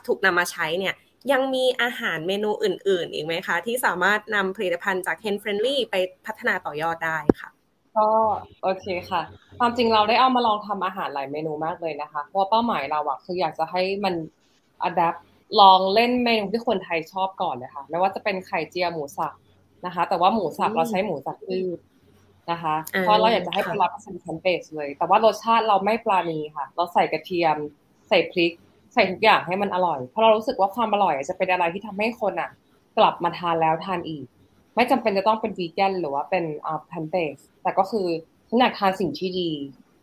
[0.07, 0.95] ถูกนำมาใช้เนี่ย
[1.31, 7.49] ยังมีอาหารเมนูอื่น ๆ อีกไหมคะ ที่สามารถนำผลิตภัณฑ์จาก Hen Friendly ไปพัฒนาต่อยอดได้ค่ะ
[7.97, 8.09] ก็
[8.63, 9.21] โอเคค่ะ
[9.59, 14.15] ความจริงเราได้เอามาลองทำอาหารหลายเมนูมากเลยนะคะ เพราะเป้าหมายเราอะคืออยากจะให้มัน
[14.83, 15.15] อัดแอป
[15.59, 19.33] ลองเล่นเมนูที่คนไทยชอบก่อนเลยค่ะไม่ว่าจะเป็นไข่เจียวหมูสับ
[19.85, 21.79] นะคะ แต่ว่าหมูสับเราใช้หมูจากพืช
[22.51, 27.55] นะคะ เพราะเราอยากจะให้เป็นร้อยเปอร์เซ็นต์แคนเบสเลย แต่ว่ารสชาติเราไม่ปลาณีค่ะ เราใส่กระเทียม
[28.09, 28.51] ใส่พริก
[28.93, 32.49] ใส่ทุกอย่างให้มันอร่อย เพราะเรารู้สึกว่าความอร่อยจะเป็นอะไรที่ทำให้คนอะ
[32.97, 34.25] กลับมาทานแล้วทานอีก
[34.75, 38.07] ไม่จำเป็นจะต้องเป็นวีแกนหรือว่าเป็นอ่า plant-based แต่ก็คือ
[38.47, 39.49] ฉันอยากทานสิ่งที่ดี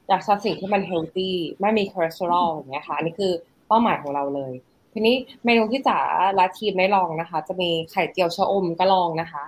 [0.09, 3.33] อยากทานสิ่งที่มัน healthy ไม่มีคอเลสเตอรอลอย่างเงี้ยค่ะอันนี้คือ
[3.69, 4.53] เป้าหมายของเราเลย
[4.93, 6.01] ทีนี้เมนูที่จ๋า
[6.37, 9.45] และทีมได้ลองนะคะ จะมีไข่เจียวชะอมก็ลองนะคะ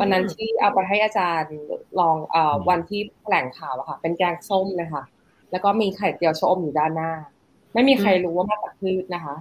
[0.00, 1.56] วันนั้นที่เอาไปให้อาจารย์
[2.00, 5.02] ลองเอ่อวันที่แถลงข่าวอะค่ะ เป็นแกงส้มนะคะ
[5.50, 7.12] แล้วก็มีไข่เจียวชะอมอยู่ด้านหน้า
[7.74, 9.36] ไม่มีใครรู้ว่ามาจากพืชนะคะ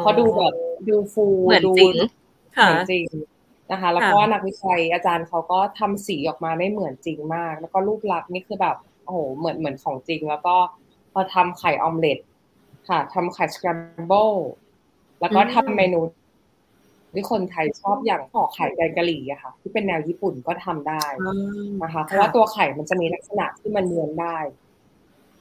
[0.04, 0.54] พราะดูแบบ
[0.88, 1.26] ดูฟู
[1.66, 3.06] ดูเหมือนจริง
[3.72, 10.56] นะคะ แล้วก็นักวิจัยอาจารย์เขาก็ทำสีออกมาได้เหมือนจริงมาก แล้วก็รูปลักษณ์นี่คือแบบโอ้โหเหมือนเหมือนของจริง แล้วก็
[11.12, 12.18] พอทำไข่ออมเล็ต
[12.88, 14.30] ค่ะทำไข่สครัมเบิล
[15.20, 16.00] แล้วก็ทำเมนู
[17.14, 21.04] ที่คนไทยชอบอย่างห่อไข่แกงกะหรี่อะค่ะ ที่เป็นแนวญี่ปุ่นก็ทำได้
[21.82, 24.36] นะคะเพราะว่าตัวไข่มันจะมีลักษณะที่มันเนียนได้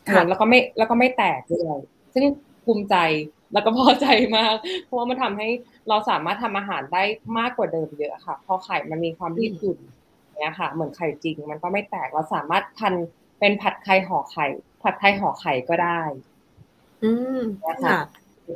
[0.06, 1.80] เหมือนแล้วก็ไม่แล้วก็ไม่แตกด้วย
[2.16, 2.26] ซึ่ง
[2.66, 2.96] ภูมิใจ
[3.54, 5.50] แล้วก็พอใจมาก เพราะว่ามันทาให้
[5.90, 7.04] เราสามารถทำอาหารได้
[7.38, 9.80] มากกว่าเดิมเยอะค่ะ พอไข่มันมีความยืดหยุ่น
[10.40, 12.94] เนี้ยค่ะ เหมือนไข่จริง มันก็ไม่แตกเราสามารถทัน
[13.40, 14.46] เป็นผัดไข่ห่อไข่
[14.84, 16.02] ผัดไทยห่อไข่ก็ได้
[17.04, 18.00] อืมนะคะ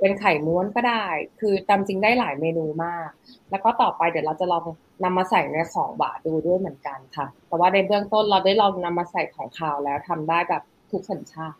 [0.02, 1.06] เป็นไข่ม้วนก็ได้
[1.40, 3.10] คือตามจริงได้หลายเมนูมาก
[3.50, 4.64] แล้วก็ต่อไปเดี๋ยวเราจะลอง
[5.04, 11.60] นำมาใส่ในของหวานดูด้วยเหมือนกันค่ะ แต่ว่าในเบื้องต้นเราได้ลองนำมาใส่ของคาวแล้วทำได้แบบทุกสัญชาติ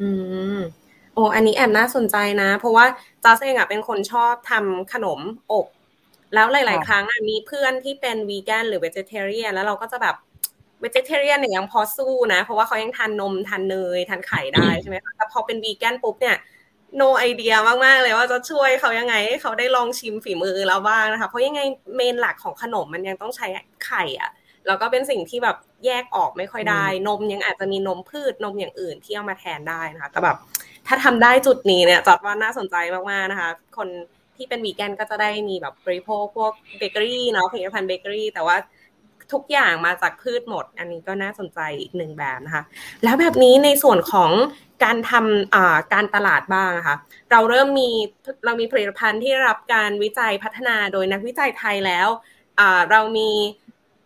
[0.00, 0.10] อื
[0.56, 0.58] ม
[1.16, 2.84] โอ้อันนี้แอบน่าสนใจนะ เพราะว่า
[3.24, 5.20] จ้าเองอะเป็นคนชอบทำขนม
[5.52, 5.66] อบ
[6.34, 10.16] แล้วหลาย ๆ ครั้งมีเพื่อนที่เป็นวีแกนหรือเวจเทเรียนแล้วเราก็จะแบบ
[10.80, 16.36] เวจเทเรียนเนี่ยยังพอสู้นะ เพราะว่าเขายังทานนมทานเนยทานไข่ได้ใช่ไหมคะแต่พอเป็นวีแกนปุ๊บเนี่ย
[16.96, 21.60] no idea มาก ๆ เลยว่าจะช่วยเขายังไงให้เขาได้ลองชิมฝีมือเราบ้างนะคะ เพราะยังไง
[21.96, 23.46] main หลักของขนมมันยังต้องใช้
[23.86, 24.30] ไข่อะ
[24.66, 30.36] แล้วก็เป็นสิ่งที่แบบแยกออกไม่ค่อยได้ นมยังอาจจะมีนมพืชนมอย่างอื่นที่เอามาแทนได้นะคะแต่แบบ
[30.86, 32.76] ถ้าทำได้จุดนี้เนี่ยจัสว่าน่าสนใจ
[33.10, 33.88] มากๆนะคะ คน
[34.36, 38.56] ที่เป็นวีแกนก็จะได้มีแบบบริโภคพวกเบเกอรี่เนาะผลิตภัณฑ์เบเกอรี่แต่ว่า
[39.32, 42.62] ทุกอย่างมาจากพืชหมด อันนี้ก็น่าสนใจอีกหนึ่งแบบนะคะ
[43.04, 44.30] แล้วแบบนี้ในส่วนของ
[44.84, 46.96] การทำการตลาดบ้างนะคะ
[47.30, 47.90] เราเริ่มมี
[48.44, 52.08] เรามีผลิตภัณฑ์ที่รับการวิจัยพัฒนาโดยนักวิจัยไทยแล้ว
[52.90, 53.30] เรามี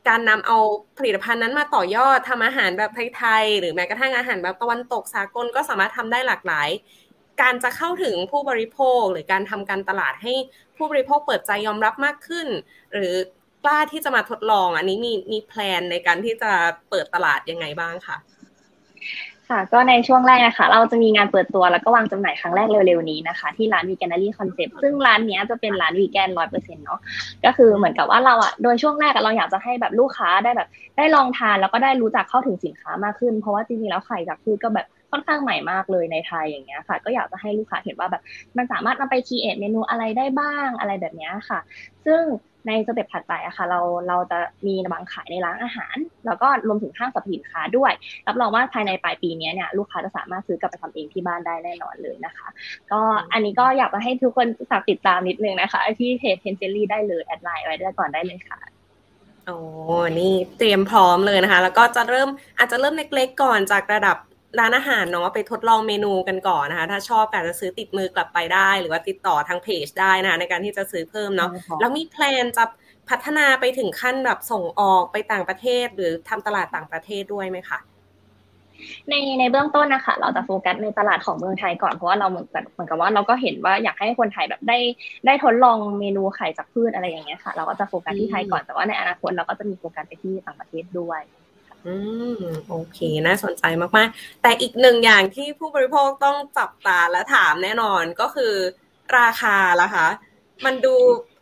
[0.09, 0.59] การนำเอา
[0.99, 6.69] ผลิตภัณฑ์นั้นมาต่อยอดทำอาหารแบบไทยๆหรือแม้กระทั่งอาหารแบบตะวันตกสากลก็สามารถทำได้หลากหลาย
[7.43, 10.33] การจะเข้าถึงผู้บริโภค หรือการทำการตลาดให้
[10.77, 12.49] ผู้บริโภคเปิดใจยอมรับมากขึ้น
[12.95, 13.15] หรือ
[13.65, 16.53] กล้าที่จะมาทดลอง อันนี้มีมีแพลนในการที่จะ
[16.91, 18.17] เปิดตลาดยังไงบ้างคะ
[19.51, 27.01] ค่ะ ก็ในช่วงแรกนะคะ เราจะมีงานเปิดตัวแล้วก็วางจำหน่ายครั้งแรกเร็วๆนี้นะคะ ที่ร้าน Veganerie Concept ซึ่งร้านนี้จะเป็นร้านวีแกนร้อยเปอร์เซ็นต์เนาะ
[27.45, 38.23] ก็คือเหมือนกับว่าเราอะโดยช่วงแรกเราอยากจะให้แบบลูกค้าได้แบบ ได้ลองทานแล้วก็ได้รู้จักเข้าถึงสินค้ามากขึ้น เพราะว่าจริงๆแล้วไข่จากพืชก็แบบค่อนข้างใหม่มากเลยในไทยอย่างเงี้ยค่ะ ก็อยากจะให้ลูกค้าเห็นว่าแบบ
[38.57, 41.61] มันสามารถนำไป create เมนูอะไรได้บ้างอะไรแบบเนี้ยค่ะ
[42.07, 42.23] ซึ่ง
[42.67, 45.97] ใน step ถัดไปอะค่ะเราเราจะมีวางขายในร้านอาหาร
[46.27, 47.93] แล้วก็รวมถึงห้างสรรพสินค้าด้วย
[48.27, 52.49] รับรองว่าภายในปลายปีนี้เนี่ยลูกค้าจะสามารถซื้อกลับไปทำเองที่บ้านได้แน่นอนเลยนะคะ
[52.93, 53.01] ก็
[53.33, 58.59] อันนี้ก็อยากจะให้ทุกคนฝากติดตามนิดนึงนะคะที่เพจเทนเจอรี่ได้เลย add LINE ไว้ได้ก่อนได้เลยค่ะ
[59.47, 59.57] โอ้
[60.21, 64.17] นี่เตรียมพร้อมเลยนะคะ แล้วก็จะเริ่มอาจจะเริ่มเล็กๆก่อนจากระดับ
[64.59, 72.65] ร้านอาหารเนาะไปทดลองเมนูกันก่อนนะคะ ถ้าชอบอาจจะซื้อติดมือกลับไปได้ หรือว่าติดต่อทางเพจได้นะคะในการที่จะซื้อเพิ่มเนาะแล้วมีแพลนจะ
[73.11, 77.81] พัฒนาไปถึงขั้นแบบส่งออกไปต่างประเทศ หรือทำตลาดต่างประเทศด้วยไหมคะ
[79.09, 84.79] ในในเบื้องต้นนะคะเราจะโฟกัสในตลาดของเมืองไทยก่อนเพราะว่าเราเหมือนกับเหมือนกับว่าเราก็เห็นว่าอยากให้คนไทยแบบได้
[85.27, 91.21] ได้ทดลองเมนูไข่จากพืชอะไรอย่างเงี้ยค่ะ เราก็จะโฟกัสที่ไทยก่อนแต่ว่าในอนาคตเราก็จะมีโฟกัสไปที่ต่างประเทศด้วย
[91.87, 91.95] อื
[92.33, 93.65] มโอเคน่าสนใจ
[93.97, 98.55] มากๆ แต่อีกหนึ่งอย่างที่ผู้บริโภคต้องจับตาและถามแน่นอนก็คือ
[99.19, 100.09] ราคาละคะ
[100.65, 100.95] มันดู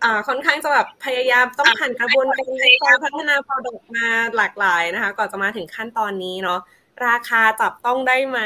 [0.05, 6.61] อ่าค่อนข้างจะแบบพยายามต้องผ่านกระบวนการในการพัฒนาผลิตมาหลากหลายนะคะ ก่อนจะมาถึงขั้นตอนนี้เนาะ
[7.07, 8.41] ราคาจับต้องได้ไหม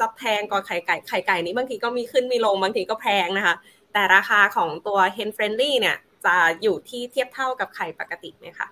[0.00, 3.54] จะแพงกว่าไข่ไก่ไข่ไก่นี้บางทีก็มีขึ้นมีลงบางทีก็แพงนะคะ
[3.92, 8.68] แต่ราคาของตัว hen friendly เนี่ย จะอยู่ที่เทียบเท่ากับไข่ปกติไหมคะ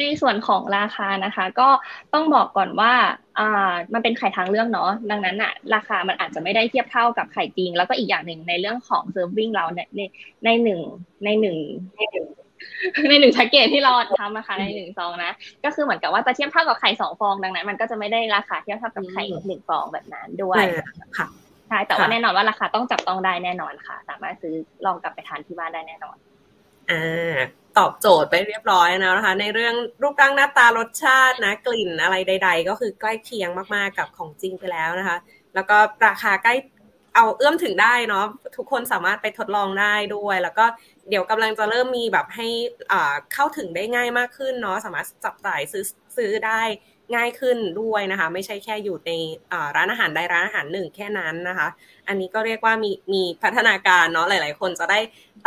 [0.00, 1.68] ในส่วนของราคานะคะ ก็
[2.14, 2.92] ต้องบอกก่อนว่า
[3.38, 10.00] อ่ามันเป็นไข่ทางเรื่องเนาะดังนั้นอะราคามันอาจจะไม่ได้เทียบเท่ากับไข่จริง แล้วก็อีกอย่างหนึ่งในเรื่องของเซิร์ฟวิ่งเราในใน
[10.44, 10.80] ในหนึ่ง
[11.24, 11.58] ในหนึ่ง
[11.96, 12.26] ในหนึ่ง
[13.08, 15.32] ในหนึ่งแพ็กเกจที่เราทำนะคะในหนึ่งซองนะ
[15.64, 20.64] ก็คือเหมือนกับว่าจะเทียบเท่ากับไข่สองฟองดังนั้น มันก็จะไม่ได้ราคาเทียบเท่ากับไข่หนึ่งฟองแบบนั้นด้วย
[21.18, 21.26] ค่ะ
[21.68, 24.54] ใช่แต่ว่าแน่นอนว่าราคาต้องจับต้องได้แน่นอนค่ะ สามารถซื้อ
[24.86, 26.16] ลองกลับไปทานที่บ้านได้แน่นอน
[26.90, 27.38] อ่า
[27.78, 35.16] ตอบโจทย์ไปเรียบร้อยแล้วนะคะ ในเรื่องรูปร่างหน้าตารสชาตินะกลิ่นอะไรใด ๆ ก็คือใกล้เคียงมากๆกับของจริงไปแล้วนะคะ
[35.54, 36.54] แล้วก็ราคาใกล้
[37.14, 38.24] เอาเอื้อมถึงได้เนาะ
[38.56, 40.66] ทุกคนสามารถไปทดลองได้ด้วย แล้วก็
[41.08, 42.48] เดี๋ยวกำลังจะเริ่มมีแบบให้
[42.92, 45.84] อ่าเข้าถึงได้ง่ายมากขึ้นเนาะสามารถจับจ่ายซื้อ
[46.16, 46.62] ซื้อได้
[47.14, 49.12] ง่ายขึ้นด้วยนะคะ ไม่ใช่แค่อยู่ใน
[49.76, 51.68] ร้านอาหารใดร้านอาหารหนึ่งแค่นั้นนะคะ
[52.08, 54.98] อันนี้ก็เรียกว่ามีมีพัฒนาการเนาะหลาย ๆ คนจะได้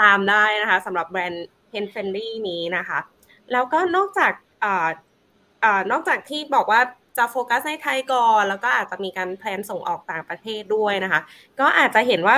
[0.01, 2.99] ตามได้นะคะสำหรับแบรนด์ h e n f r i e n d l y นี้นะคะ
[3.51, 4.33] แล้วก็นอกจาก
[4.63, 4.67] อ
[5.91, 6.81] นอกจากที่บอกว่า
[7.17, 11.21] จะโฟกัสในไทยก่อนแล้วก็อาจจะมีการแพลนส่งออกต่างประเทศด้วยนะคะ
[11.59, 12.35] ก็อาจจะเห็นว่า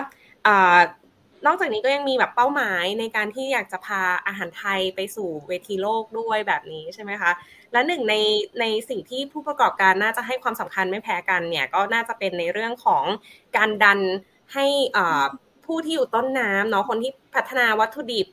[1.45, 7.32] นอกจากนี้ก็ยังมีแบบเป้าหมายในการที่อยากจะพาอาหารไทยไปสู่เวทีโลกด้วยแบบนี้ใช่ไหมคะ
[7.71, 8.15] และหนึ่งใน
[8.60, 13.04] ในสิ่งที่ผู้ประกอบการน่าจะให้ความสำคัญไม่แพ้กันเนี่ยก็น่าจะเป็นในเรื่องของ
[13.58, 14.00] การดัน
[14.54, 14.65] ให้
[15.65, 18.28] ผู้ที่อยู่ต้นน้ำเนาะคนที่พัฒนาวัตถุดิบ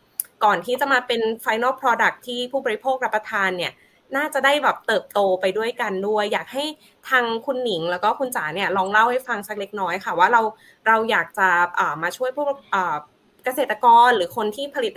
[0.45, 3.73] ก่อนที่จะมาเป็น Final Product ที่ผู้บริโภครับประทานเนี่ย
[4.17, 6.65] น่าจะได้แบบเติบโตไปด้วยกันด้วย อยากให้
[7.11, 10.43] ทางคุณหนิงแล้วก็คุณจ๋าเนี่ยลองเล่าให้ฟังสักเล็กน้อยค่ะ ว่าเรา
[10.87, 11.49] เราอยากจะ
[12.03, 12.47] มาช่วยพวก
[13.45, 14.93] เกษตรกรหรือคนที่ผลิต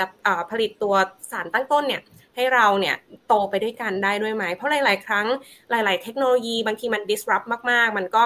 [0.51, 0.95] ผลิตตัว
[1.31, 2.01] สารตั้งต้นเนี่ย
[2.35, 2.95] ให้เราเนี่ย
[3.27, 5.27] โตไปด้วยกันได้ด้วยไหม เพราะหลาย ๆ ครั้ง
[5.71, 8.23] หลาย ๆ เทคโนโลยีบางทีมัน disrupt มาก ๆ มันก็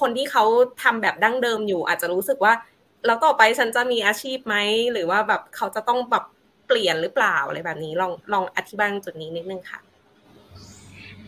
[0.00, 0.44] คนที่เขา
[0.82, 2.52] ทำแบบดั้งเดิมอยู่ อาจจะรู้สึกว่า
[3.06, 4.56] แล้วต่อไปฉันจะมีอาชีพไหม
[4.92, 6.24] หรือว่าแบบเขาจะต้องแบบ
[6.66, 9.80] เปลี่ยนหรือเปล่าอะไรแบบนี้ลองลองอธิบายจุดนี้นิดนึงค่ะ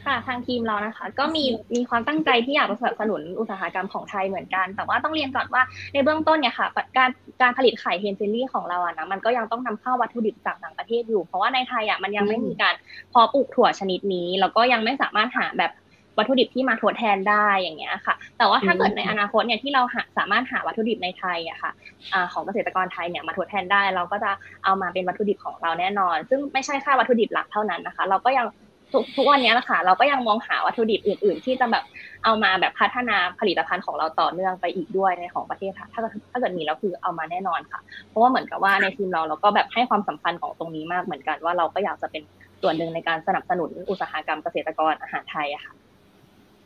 [0.06, 1.44] ค่ะทางทีมเรานะคะ ก็มี
[1.74, 7.10] มีความตั้งใจที่อยากสนับสนุนอุตสาหกรรมของไทยเหมือนกัน แต่ว่าต้องเรียนก่อนว่าในเบื้องต้นเนี่ยค่ะการ
[7.42, 12.74] การผลิตไข่เฮนเซลี่ของเราอะนะมันก็ยังต้องนำเข้าวัตถุดิบจากต่างประเทศอยู่ เพราะว่าในไทยอะมันยังไม่มีการ
[13.12, 15.72] พอปลูกถั่วชนิดนี้แล้วก็ยังไม่สามารถหาแบบ
[16.18, 19.82] วัตถุดิบที่มาทดแทนได้อย่างเงี้ยค่ะ แต่ว่าถ้าเกิดในอนาคตเนี่ยที่เรา
[20.18, 21.70] สามารถหาวัตถุดิบในไทยอะค่ะ
[22.12, 24.30] อของเกษตรกรไทยเนี่ยมาทดแทนได้ เราก็จะ
[24.64, 28.46] เอามาเป็นวัตถุดิบของเราแน่นอน ซึ่งไม่ใช่แค่วัตถุดิบหลักเท่านั้นนะคะ เราก็ยัง
[28.92, 31.84] ทุกทุกวันนี้นะคะเราก็ยังมองหาวัตถุดิบอื่น ๆ ที่จะแบบ
[32.24, 36.00] เอามาแบบพัฒนาผลิตภัณฑ์ของเราต่อเนื่องไปอีกด้วยในของประเทศค่ะถ้า
[36.32, 42.22] ถ้าเกิดมีแล้วคือเอามาแน่นอนค่ะ เพราะว่าเหมือนกับว่าในทีมเราเราก็แบบให้ความสำคัญของตรงนี้มากเหมือนกันว่าเราก็อยากจะเป็น
[42.62, 45.72] ส่วนหนึ่งในการสนับสนุนอุตสาหกรรมเกษตรกรอาหารไทยอะค่ะ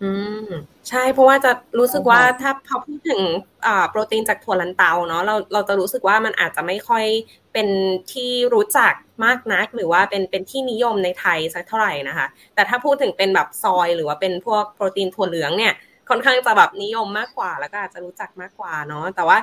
[0.02, 0.10] อื
[0.44, 0.50] ม
[0.88, 3.20] ใช่เพราะว่าจะรู้สึกว่าถ้าพอพูดถึง
[3.66, 7.04] อ่าโปรตีนจากถั่วลันเตาเนาะเราเราจะรู้สึกว่ามันอาจจะไม่ค่อย
[7.52, 7.68] เป็น
[8.12, 8.92] ที่รู้จัก
[9.24, 15.72] มากนัก หรือว่าเป็นเป็นที่นิยมในไทยสักเท่าไหร่นะคะ แต่ถ้าพูดถึงเป็นแบบซอย หรือว่าเป็นพวกโปรตีนถั่วเหลืองเนี่ย
[16.08, 19.38] ค่อนข้างจะแบบนิยมมากกว่า แล้วก็อาจจะรู้จักมากกว่าเนาะแต่ว่า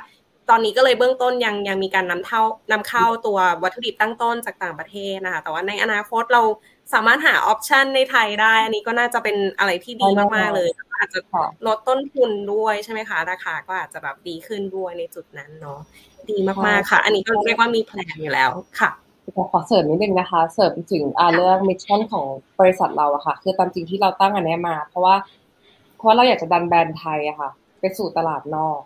[0.50, 2.42] ตอนนี้ก็เลยเบื้องต้นยังยังมีการนำเท่า
[2.72, 6.42] นำเข้าตัววัตถุดิบตั้งต้นจากต่างประเทศนะคะ แต่ว่าในอนาคตเรา
[6.94, 10.70] สามารถหา option ในไทยได้ อันนี้ก็น่าจะเป็นอะไรที่ดีมากๆเลย
[11.00, 11.20] อาจจะ
[11.68, 15.80] ลดต้นทุนด้วยใช่ไหมคะ ราคาก็อาจจะแบบดีขึ้นด้วยในจุดนั้นเนาะ
[16.30, 18.90] ดีมากๆค่ะ อันนี้ก็เรียกว่ามีแผนอยู่แล้วค่ะ
[19.52, 21.04] ขอเสริมนิดนึงนะคะ เสริมถึง
[21.36, 22.26] เรื่อง mission ของ
[22.60, 25.16] บริษัทเราอะค่ะ คือตามจริงที่เราตั้งอันนี้มา เพราะว่า
[25.98, 28.80] เพราะเราอยากจะดันแบรนด์ไทยอะค่ะ ไปสู่ตลาดนอก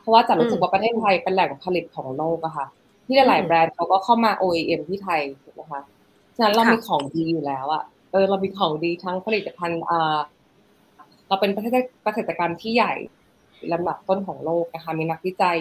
[0.00, 2.66] เพราะว่าจ๋ารู้สึกว่าประเทศไทยเป็นแหล่งผลิตของโลกอะค่ะ
[3.06, 5.20] ที่หลายแบรนด์เขาก็เข้ามา OEM ที่ไทย
[5.60, 5.99] นะคะฉะ
[6.42, 10.18] นั้นเรามีของดีอยู่แล้วอะเออเรามีของดีทั้งผลิตภัณฑ์อ่า
[11.28, 11.72] เราเป็นประเทศ
[12.04, 12.94] เกษตรกรรมที่ใหญ่
[13.72, 15.58] ลำดับต้นของโลกนะคะมีนักวิจัย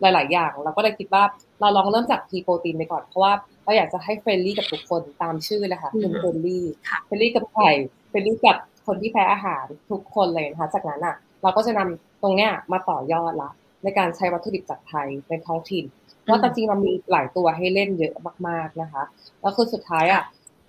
[0.00, 1.24] หลาย ๆ อย่าง เราก็เลยคิดว่า
[1.60, 3.32] เราลองเริ่มจาก pea protein ไปก่อน เพราะว่า
[3.64, 7.70] เราอยากจะให้ friendly กับทุกคนตามชื่อเลยค่ะคือ friendly friendly กับไข่
[8.08, 8.56] friendly กับ
[8.86, 13.50] คนที่แพ้อาหารทุกคนเลยนะคะจากนั้นอะ เราก็จะนำตรงเนี้ยมาต่อยอดละ
[13.82, 15.84] ในการใช้วัตถุดิบจากไทยในท้องถิ่น
[16.24, 18.14] เพราะจริงๆมันมีหลายตัวให้เล่นเยอะ
[18.48, 19.02] มากๆนะคะ
[19.40, 20.22] แล้วคือสุดท้ายอะ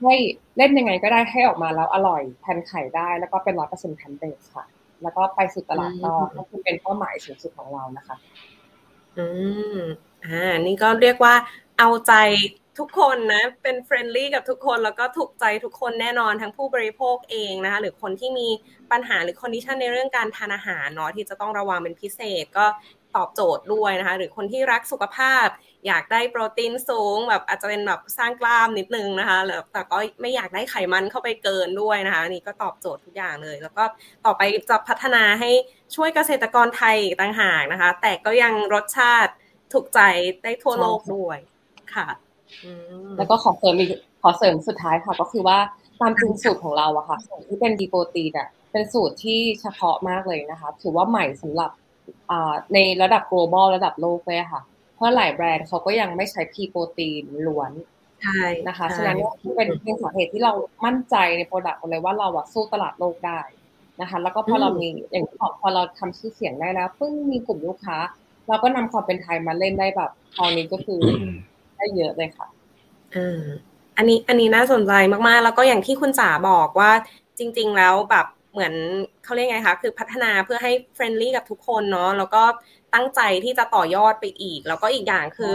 [0.04, 0.16] ให้
[0.58, 4.66] เล่นยังไงก็ได้ให้ออกมาแล้วอร่อยแทนไข่ได้แล้วก็เป็นร้อยเปอร์เซ็นต์ plant-based ค่ะ
[5.04, 8.16] แล้วก็ไปสู่ตลาดนอกนั่นคือเป็นเป้าหมายสูงสุดของเรานะคะ
[9.18, 9.26] อื
[9.78, 9.80] ม
[10.26, 11.34] อ่านี่ก็เรียกว่า
[11.80, 12.14] เอาใจ
[12.80, 18.48] ทุกคนนะเป็น friendly กับทุกคนแล้วก็ถูกใจทุกคนแน่นอนทั้งผู้บริโภคเองนะคะหรือคนที่มี
[18.92, 22.66] ปัญหาหรือคอนดิชันในเรื่องการทานอาหารเนาะที่จะต้องระวังเป็นพิเศษก็
[23.18, 25.48] ตอบโจทย์ด้วยนะคะ หรือคนที่รักสุขภาพ
[25.88, 29.38] อยากได้โปรตีนสูง แบบอาจจะเป็นแบบสร้างกล้ามนิดนึงนะคะ
[29.74, 33.84] แต่ก็ไม่อยากได้ไขมันเข้าไปเกินด้วยนะคะนี่ก็ตอบโจทย์ทุกอย่างเลย แล้วก็
[34.26, 35.50] ต่อไปจะพัฒนาให้
[35.96, 39.32] ช่วยเกษตรกรไทยต่างหากนะคะ แต่ก็ยังรสชาติ
[39.74, 40.00] ถูกใจ
[40.44, 41.38] ได้ทั่วโลกด้วย
[41.96, 42.08] ค่ะ
[43.18, 43.90] แล้วก็ขอเสริมอีก
[44.22, 45.58] ขอเสริมสุดท้ายค่ะ ก็คือว่า
[46.02, 51.72] ตามจริงสูตรของเราอะค่ะสูตรที่เป็น pea protein อะเป็นสูตรที่เฉพาะมากเลยนะคะ ถือว่าใหม่สำหรับ
[52.74, 54.62] ในระดับ global ระดับโลกเลยค่ะ
[54.96, 57.72] เพราะหลายแบรนด์เขาก็ยังไม่ใช้ pea protein ล้วน
[58.24, 60.54] ใช่นะคะฉะนั้นที่เป็นเป็นสาเหตุที่เรา
[60.86, 63.40] มั่นใจใน product เลยว่าเราอะสู้ตลาดโลกได้
[64.02, 67.98] นะคะ แล้วก็พอเรามีอย่างที่บอกพอเราทำชื่อเสียงได้แล้วปึ้งมีกลุ่มลูกค้า
[68.48, 71.02] เราก็นำความเป็นไทยมาเล่นได้แบบตอนนี้ก็คือ
[71.78, 72.48] ได้เยอะเลยค่ะ
[73.16, 73.42] อืม
[73.98, 74.94] อันนี้อันนี้น่าสนใจ
[75.28, 76.92] มากๆ แล้วก็อย่างที่คุณจ๋าบอกว่า
[77.40, 78.74] จริง ๆ แล้วแบบ เหมือน
[79.24, 82.44] เขาเรียกไงคะคือพัฒนาเพื่อให้เฟรนลี่กับทุกคนเนาะแล้วก็
[82.94, 85.52] ตั้งใจที่จะต่อยอดไปอีก แล้วก็อีกอย่างคือ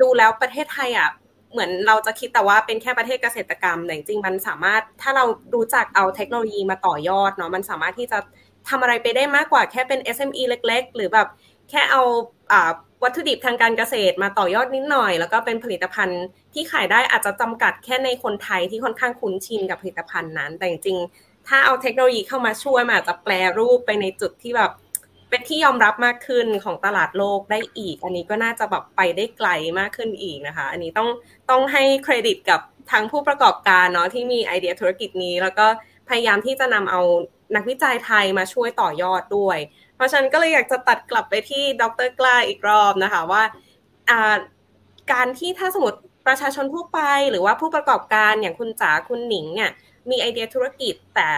[0.00, 1.10] ดูแล้วประเทศไทยอะ
[1.52, 8.18] เหมือนเราจะคิดแต่ว่าเป็นแค่ประเทศเกษตรกรรมแต่จริงๆมันสามารถถ้าเรารู้จักเอาเทคโนโลยีมาต่อยอดเนาะมันสามารถที่จะ
[8.68, 11.28] ทำอะไรไปได้มากกว่าแค่เป็น SME เล็ก ๆ หรือแบบ
[11.70, 12.02] แค่เอา
[13.02, 24.70] วัตถุดิบทางการเกษตรมาต่อยอดนิดหน่อย แล้วก็เป็นผลิตภัณฑ์ที่ขายได้อาจจะจำกัดแค่ในคนไทยที่ค่อนข้างคุ้นชินกับผลิตภัณฑ์นั้น แต่จริงๆ ถ้าเอาเทคโนโลยีเข้ามาช่วยมันอาจจะแปลรูปไปในจุดที่แบบ
[25.30, 31.08] เป็นที่ยอมรับมากขึ้นของตลาดโลกได้อีก อันนี้ก็น่าจะแบบไปได้ไกลมากขึ้นอีกนะคะ อันนี้ต้อง
[31.50, 32.60] ต้องให้เครดิตกับ
[32.92, 35.66] ทั้งผู้ประกอบการเนาะที่มีไอเดียธุรกิจนี้ แล้วก็
[36.08, 37.00] พยายามที่จะนำเอา
[37.56, 39.58] นักวิจัยไทยมาช่วยต่อยอดด้วย
[39.96, 43.42] เพราะฉะนั้นก็เลยอยากจะตัดกลับไปที่ดรกล้าอีกรอบนะคะว่า
[45.12, 49.70] การที่ถ้าสมมติประชาชนทั่วไป หรือว่าผู้ประกอบการอย่างคุณจ๋าคุณหนิงเนี่ย
[50.10, 51.30] มีไอเดียธุรกิจ แต่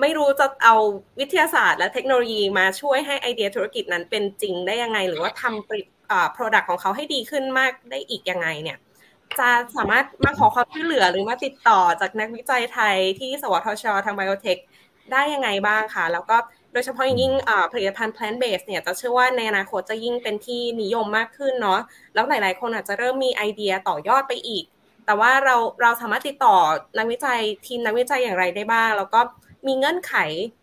[0.00, 0.74] ไม่รู้จะเอา
[1.20, 5.86] วิทยาศาสตร์และเทคโนโลยีมาช่วยให้ไอเดียธุรกิจนั้นเป็นจริงได้ยังไง หรือว่าทำผลิต
[6.36, 8.78] ผลิตของเขาให้ดีขึ้นมากได้อีกยังไงเนี่ย
[9.38, 14.58] จะสามารถมาขอความช่วยเหลือหรือมาติดต่อจากนักวิจัยไทยที่สวทช ทางไบโอเทค
[15.12, 16.36] ได้ยังไงบ้างคะแล้วก็
[16.72, 17.32] โดยเฉพาะอย่างยิ่ง
[17.72, 21.80] ผลิตภัณฑ์ plant based เนี่ยจะเชื่อว่าในอนาคตจะยิ่งเป็นที่นิยมมากขึ้นเนาะ
[22.14, 24.64] แล้วหลาย ๆ คนอาจจะเริ่มมีไอเดียต่อยอดไปอีก
[25.06, 26.56] แต่ว่าเราเราสามารถติดต่อ
[26.98, 29.20] นักวิจัยทีมนักวิจัยอย่างไรได้บ้าง แล้วก็
[29.66, 30.14] มีเงื่อนไข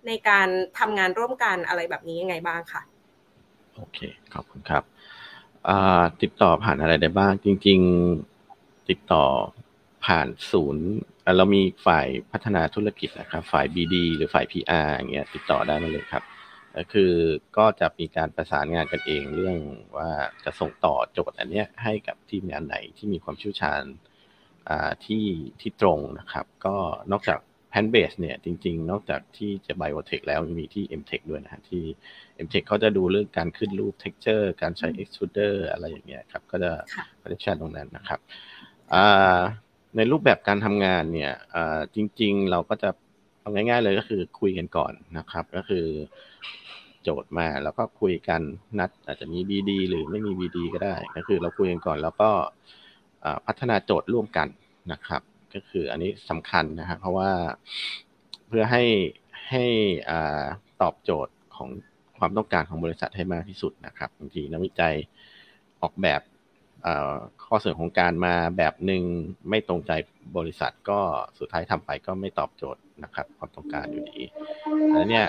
[0.07, 0.47] ในการ
[0.79, 2.81] ทำงานร่วมกันอะไรแบบนี้ยังไงบ้างค่ะ
[3.75, 3.99] โอเค
[4.33, 4.83] ขอบคุณครับ
[6.21, 7.79] ติดต่อผ่านอะไรได้บ้าง จริง
[8.31, 9.25] ๆ ติดต่อ
[10.05, 10.85] ผ่านศูนย์
[11.37, 16.23] เรามีฝ่ายพัฒนาธุรกิจนะครับ ฝ่าย BD หรือฝ่าย PR อย่างเงี้ยติดต่อได้มาเลยครับ
[16.93, 17.13] คือ
[17.57, 19.57] ก็จะมีการประสานงานกันเองเรื่อง
[19.97, 20.09] ว่า
[20.43, 23.81] จะส่งต่อโจทย์อันเนี้ยให้กับทีมงานไหนที่มีความเชี่ยวชาญ
[25.05, 25.25] ที่
[25.61, 26.75] ที่ตรงนะครับ ก็
[27.11, 31.83] นอกจากแพนเบสเนี่ยจริง ๆ นอกจากที่จะไบโอเทคแล้วมีที่ m t e c h ด้วยนะฮะที่
[32.45, 36.71] m t e c h เขาจะดูเรื่องการขึ้นรูป texture การใช้ extruder อะไรอย่างเงี้ยครับ ก็จะ
[37.21, 38.19] พัฒนาตรงนั้นนะครับ
[39.95, 41.33] ในรูปแบบการทำงานเนี่ย
[41.95, 42.89] จริง ๆ เราก็จะ
[43.41, 45.85] เอาง่าย ๆ เลยก็คือคุยกันก่อนนะครับ ก็คือ
[47.03, 48.41] โจทย์มาแล้วก็คุยกัน
[48.79, 52.29] นัดอาจจะมี BD หรือไม่มี BD ก็ได้ ก็คือเราคุยกันก่อนแล้วก็
[53.45, 54.47] พัฒนาโจทย์ร่วมกัน
[54.91, 55.21] นะครับ
[55.53, 57.31] ก็คืออันนี้สำคัญนะครับเพราะว่า
[58.47, 58.83] เพื่อให้
[59.49, 59.65] ให้
[60.81, 61.69] ตอบโจทย์ของ
[62.17, 64.95] ความต้องการของบริษัทให้มากที่สุดนะครับบางทีนักวิจัย
[65.81, 66.21] ออกแบบ
[67.45, 69.03] ข้อเสนอของการมาแบบหนึ่ง
[69.49, 69.91] ไม่ตรงใจ
[70.37, 70.99] บริษัทก็
[71.39, 74.21] สุดท้ายทำไปก็ไม่ตอบโจทย์นะครับ ความต้องการอยู่ดี
[74.91, 75.25] แล้วเนี่ย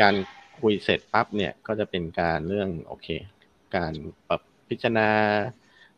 [0.00, 0.14] การ
[0.60, 3.08] คุยเสร็จปั๊บเนี่ยก็จะเป็นการเรื่องโอเค
[3.76, 3.92] การ
[4.28, 5.08] ปรับพิจารณา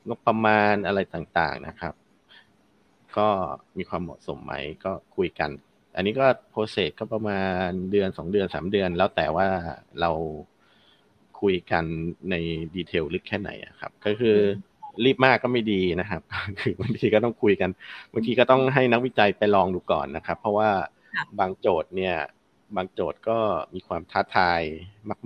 [0.09, 1.95] งบประมาณอะไรต่างๆนะครับ
[3.19, 3.29] ก็
[3.79, 5.51] มีความเหมาะสมไหมก็คุยกัน
[5.97, 9.47] อันนี้ก็โปรเซสก็ประมาณเดือนสองเดือนสามเดือน แล้วแต่ว่า
[10.01, 10.11] เรา
[11.41, 11.85] คุยกัน
[12.31, 12.35] ใน
[12.75, 14.39] detail ลึกแค่ไหนครับ ก็คือ
[15.05, 16.23] รีบมากก็ไม่ดีนะครับ
[16.61, 17.71] คือบางทีก็ต้องคุยกัน
[18.13, 20.71] บางทีก็ต้องให้นักวิจัยไปลองดูก่อนนะครับ เพราะว่า
[21.39, 22.17] บางโจทย์เนี่ย
[22.77, 23.39] บางโจทย์ก็
[23.75, 24.61] มีความท้าทาย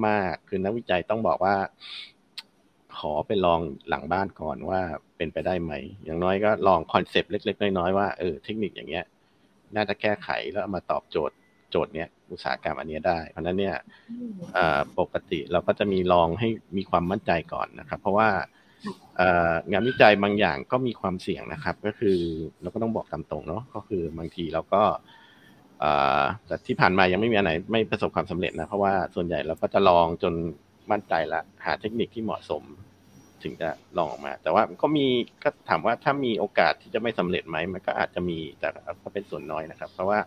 [0.07, 1.57] มาก ๆ คือนักวิจัยต้องบอกว่า
[2.98, 4.80] ขอไปลองหลังบ้านก่อนว่า
[5.16, 5.72] เป็นไปได้ไหม
[6.04, 9.04] อย่างน้อยก็ลอง concept เล็ก ๆ น้อยๆว่าเออเทคนิคอย่างเงี้ย
[9.76, 11.37] น่าจะแก้ไขแล้วมาตอบโจทย์
[11.70, 13.76] โจทย์เนี้ยอุตสาหกรรมอันนี้ได้ เพราะนั้นเนี่ย
[14.98, 18.28] ปกติเราก็จะมีลองให้มีความมั่นใจก่อนนะครับ เพราะว่า
[19.70, 22.16] งานวิจัยบางอย่างก็มีความเสี่ยงนะครับ ก็คือ
[22.62, 24.82] เราก็ต้องบอกตามตรงเนาะก็คือบางทีเราก็
[26.46, 30.34] แต่ที่ผ่านมายังไม่มีอันไหนไม่ประสบความสำเร็จนะเพราะว่าส่วนใหญ่เราก็จะลองจน
[30.93, 32.62] มั่นใจละหาเทคนิคที่เหมาะสม
[33.43, 35.07] ถึงจะลองออกมา แต่ว่าก็มี
[35.43, 38.68] ก็ถามว่าถ้ามีโอกาสที่จะไม่สำเร็จไหมมันก็อาจจะมีแต่
[39.03, 40.18] ก็เป็นส่วนน้อยนะครับ เพราะว่า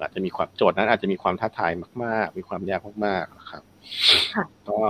[0.00, 1.72] อาจจะมีความโจทย์นั้น อาจจะมีความท้าทาย
[2.04, 3.62] มาก ๆ มีความยากมากๆครับ
[4.68, 4.80] ก็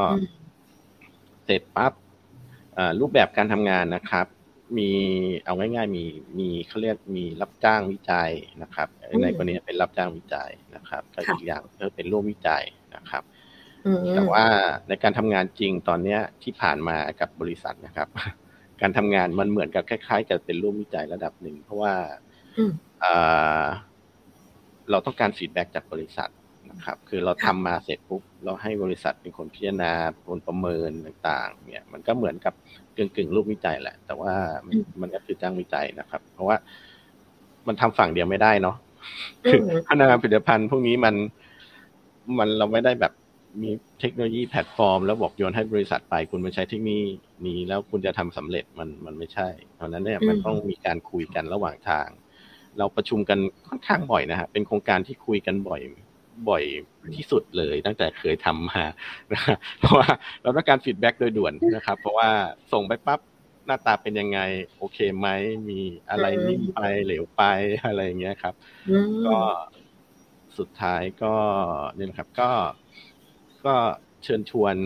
[1.44, 1.92] เสร็จปั๊บ
[3.00, 4.26] รูปแบบการทำงานนะครับ
[4.78, 4.90] มี
[5.44, 6.04] เอาง่าย ๆ มี
[6.38, 8.30] มีเขาเรียกมีรับจ้างวิจัย
[8.62, 8.88] นะครับ
[9.22, 12.64] ในกรณีเป็นรับจ้างวิจัยนะครับก็อีกอย่างก็เป็นร่วมวิจัย
[12.96, 13.22] นะครับ
[14.14, 14.44] แต่ว่า
[14.88, 18.08] ในการทำงานจริงตอนเนี้ยที่ผ่านมากับบริษัทนะครับ
[18.80, 21.94] การทำงานมันเหมือนกับคล้ายๆกับเป็นร่วมวิจัยระดับหนึ่ง เพราะว่า
[24.90, 26.30] เราต้องการฟีดแบ็จากบริษัท
[26.70, 29.92] นะครับ คือเราทำมาเสร็จปุ๊บเราให้บริษัทเป็นคนพิจารณา
[30.28, 32.54] คนประเมินต่างๆ เนี่ย มันก็เหมือนกับ
[32.96, 34.32] กึ่งกึ่งรูปวิจัยแหละ แต่ว่า
[35.00, 36.56] มันก็คือจ้างวิจัยนะครับ เพราะว่า
[37.66, 38.76] มันทำฝั่งเดียวไม่ได้เนาะ
[39.50, 41.14] คือพัฒนาผลิตภัณฑ์พวกนี้มัน
[42.38, 43.12] มันเราไม่ได้แบบ
[43.62, 47.04] มีเทคโนโลยีแพลตฟอร์ม แล้วบอกโยนให้บริษัทไป คุณมาใช้เทคโนโลยี
[47.46, 52.08] นี้แล้วคุณจะทำสำเร็จมันมันไม่ใช่เพราะนั้นเนี่ยมันต้องมีการคุยกันระหว่างทาง
[52.78, 53.38] เราประชุมกัน
[53.68, 55.80] ค่อนข้างบ่อยนะฮะเป็นโครงการที่คุยกันบ่อย
[56.48, 56.64] บ่อย
[57.16, 58.82] ที่สุดเลยตั้งแต่เคยทำมา
[59.80, 60.08] เพราะว่า
[60.42, 62.30] เราต้องการ feedback โดยด่วนนะครับ เพราะว่า
[62.72, 63.20] ส่งไปปั๊บ
[63.66, 64.38] หน้าตาเป็นยังไง
[64.78, 65.28] โอเคไหม
[65.68, 65.80] มี
[66.10, 67.42] อะไรนิ่มไปเหลวไป
[67.86, 68.54] อะไรอย่างเงี้ยครับ
[69.26, 69.36] ก็
[70.58, 71.34] สุดท้ายก็
[71.96, 72.50] นี่นะครับ ก็
[73.66, 73.74] ก็
[74.24, 74.76] เชิญชวน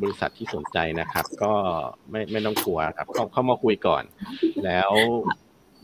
[0.00, 1.52] บริษัทที่สนใจนะครับ ก็
[2.10, 4.02] ไม่ไม่ต้องกลัวครับเข้าเข้ามาคุยก่อน
[4.64, 4.90] แล้ว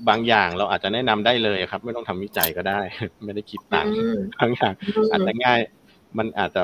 [0.08, 2.80] บางอย่างเราอาจจะแนะนำได้เลยครับ ไม่ต้องทำวิจัยก็ได้
[3.24, 3.92] ไม่ได้คิดตังค์
[4.38, 4.72] บางอย่าง
[5.10, 5.60] อาจจะง่าย
[6.18, 6.62] มันอาจจะ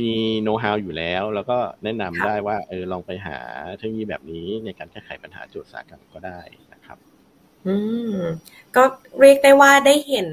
[0.00, 0.12] มี
[0.42, 3.38] โน้ตฮาวอยู่แล้ว แล้วก็แนะนำได้ว่า เออลองไปหา
[3.78, 6.40] เทคโนโลยีแบบนี้ในการแก้ไขปัญหาโจทย์สากรรมก็ได้
[6.72, 6.98] นะครับ
[7.66, 7.76] อื
[8.14, 8.16] ม
[8.76, 8.82] ก็
[9.20, 10.28] เรียกได้ว่าได้เห็น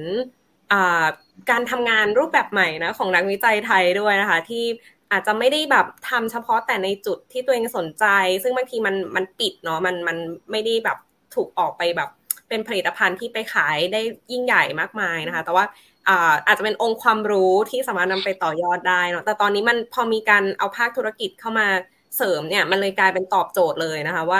[0.71, 1.05] อ่า
[1.51, 4.63] การทำงานรูปแบบใหม่นะของนักวิจัยไทยด้วยนะคะ ที่
[5.11, 8.05] อาจจะไม่ได้แบบทำเฉพาะแต่ในจุดที่ตัวเองสนใจ
[8.43, 10.17] ซึ่งบางทีมันมันปิดเนาะมันมัน
[10.51, 10.97] ไม่ได้แบบ
[11.35, 12.09] ถูกออกไปแบบ
[12.49, 15.65] เป็นผลิตภัณฑ์ที่ไปขายได้ยิ่งใหญ่มากมายนะคะ แต่ว่า
[16.47, 21.67] อาจจะเป็นองค์ความรู้ที่สามารถนำไปต่อยอดได้เนาะแต่ตอนนี้มันพอมีการเอาภาคธุรกิจเข้ามา
[22.17, 24.39] เสริมเนี่ยมันเลยกลายเป็นตอบโจทย์เลยนะคะว่า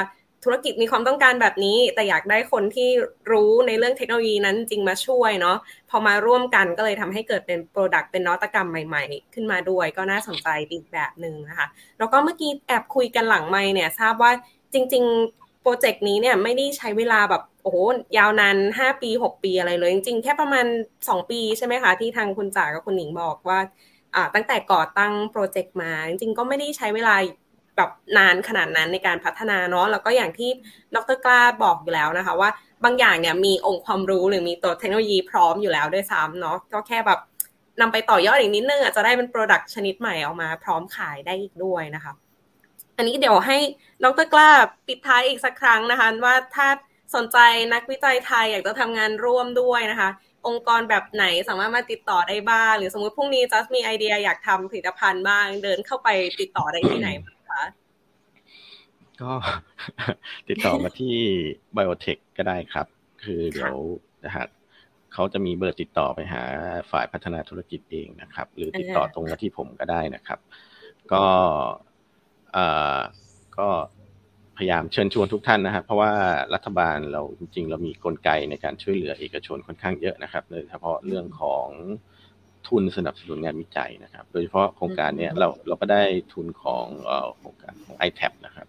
[0.50, 2.90] ธุรกิจมีความต้องการแบบนี้ แต่อยากได้คนที่
[3.32, 5.58] รู้ในเรื่องเทคโนโลยีนั้นจริงมาช่วยเนาะ
[5.90, 11.68] พอมาร่วมกันก็เลยทำให้เกิดเป็นโปรดักต์เป็นนวัตกรรมใหม่ ๆ ขึ้นมาด้วยก็น่าสนใจอีกแบบหนึ่งนะคะ
[11.98, 14.32] แล้วก็เมื่อกี้แอบคุยกันหลังไม่เนี่ยทราบว่า
[14.74, 17.78] จริง ๆ โปรเจกต์นี้เนี่ยไม่ได้ใช้เวลาแบบโอ้โห
[18.18, 20.66] ยาวนานห้าปีหกปีอะไรเลย จริงๆ แค่ประมาณ
[21.08, 23.60] สองปีใช่ไหมคะ ที่ทางคุณจ๋ากับคุณหนิงบอกว่า
[24.36, 27.16] ตั้งแต่ก่อตั้ง project มา จริงๆ ก็ไม่ได้ใช้เวลา
[27.78, 30.50] แบบนานขนาดนั้นในการพัฒนาเนาะแล้วก็อย่างที่
[30.96, 32.50] ดรกล้าบอกอยู่แล้วนะคะ ว่า
[32.84, 37.20] บางอย่างเนี่ยมีองค์ความรู้หรือมีตัวเทคโนโลยีพร้อมอยู่แล้วด้วยซ้ำเนาะก็แค่แบบ
[37.82, 42.14] นำไปต่อยอดอีกนิดนึงอาจจะได้เป็น product ชนิดใหม่ออกมาพร้อมขายได้อีกด้วยนะคะ
[42.98, 43.58] อันนี้เดี๋ยวให้
[44.04, 44.50] ดรกล้า
[44.88, 46.68] ปิดท้ายอีกสักครั้งนะคะ ว่าถ้า
[47.16, 47.38] สนใจ
[47.74, 50.10] นักวิจัยไทยอยากจะทำงานร่วมด้วยนะคะ
[50.48, 56.10] องค์กรแบบไหนสามารถมาติดต่อได้บ้าง หรือสมมติพรุ่งนี้จัสมีไอเดียอยากทำผลิตภัณฑ์บ้าง เดินเข้าไป
[56.40, 57.10] ติดต่อได้ที่ไหน
[59.22, 59.32] ก็
[60.50, 61.16] ติดต่อมาที่
[61.76, 62.88] Biotech ก็ได้ครับ
[63.24, 63.76] คือเดี๋ยว
[64.26, 64.46] นะฮะ
[65.14, 66.44] เขาจะมีเบอร์ติดต่อไปหา
[66.92, 70.40] ฝ่ายพัฒนาธุรกิจเองนะครับ หรือติดต่อตรงมาที่ผมก็ได้นะครับ
[71.14, 71.26] ก็
[72.54, 72.66] เอ่
[72.98, 73.00] อ
[73.58, 73.68] ก็
[74.58, 76.12] พยายามเชิญชวนทุกท่านนะครับ เพราะว่า
[76.54, 81.68] รัฐบาลเราจริงๆ เรามีกลไกในการช่วยเหลือเอกชนค่อนข้างเยอะนะครับโดยเฉพาะเรื่องของ
[82.68, 86.04] ทุนสนับสนุนงานวิจัยนะครับ โดยเฉพาะโครงการนี้เราเราก็ได้
[86.34, 86.86] ทุนของ
[87.38, 88.68] โครงการของ i t a p นะครับ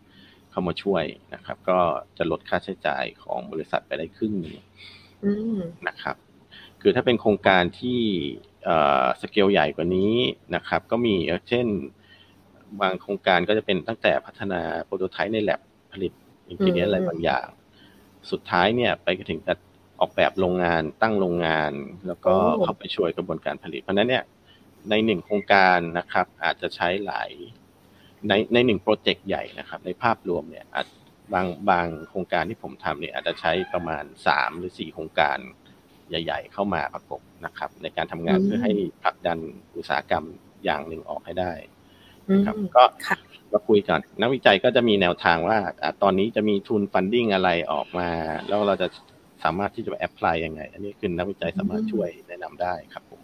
[0.51, 1.79] เข้ามาช่วยนะครับ ก็
[2.19, 4.57] จะลดค่าใช้จ่ายของบริษัทไปได้ครึ่งนึง
[5.89, 6.17] นะครับ
[6.81, 8.01] คือถ้าเป็นโครงการที่
[9.21, 10.15] สเกลใหญ่กว่านี้
[10.55, 11.15] นะครับ ก็มี
[11.49, 11.67] เช่น
[12.81, 15.61] บางโครงการก็จะเป็นตั้งแต่พัฒนาโปรโตไทป์ในแลบ
[15.93, 16.13] ผลิต
[16.49, 17.47] อินกิเนียอะไรบางอย่าง
[18.31, 19.59] สุดท้ายเนี่ยไปถึงการ
[20.01, 21.73] ออกแบบโรงงานตั้งโรงงาน
[22.07, 24.25] แล้วก็เข้าไปช่วยกระบวนการผลิต เพราะนั้นเนี่ย
[24.91, 27.31] ในหนึ่งโครงการนะครับ อาจจะใช้หลาย
[28.29, 30.87] ในในหนึ่งโปรเจกต์ใหญ่นะครับ ในภาพรวมเนี่ยอาจ
[31.35, 35.39] บางบางโครงการที่ผมทำเนี่ยอาจจะใช้ประมาณสามหรือสี่โครงการ
[36.09, 38.73] ใหญ่ ๆ เข้ามาประกบนะครับ ในการทำงานเพื่อให้
[39.03, 39.39] ผลักดัน
[39.77, 40.25] อุตสาหกรรม
[40.65, 41.53] อย่างหนึ่งออกให้ได้
[42.47, 42.85] ครับก็
[43.53, 45.59] ก็คุยกันนักวิจัยก็จะมีแนวทางว่า
[46.03, 48.09] ตอนนี้จะมีทุน funding อะไรออกมา
[48.49, 48.89] แล้วเราจะ
[49.45, 53.21] สามารถที่จะ apply ยังไง อันนี้คือนักวิจัยสามารถช่วยแนะนำได้ครับผม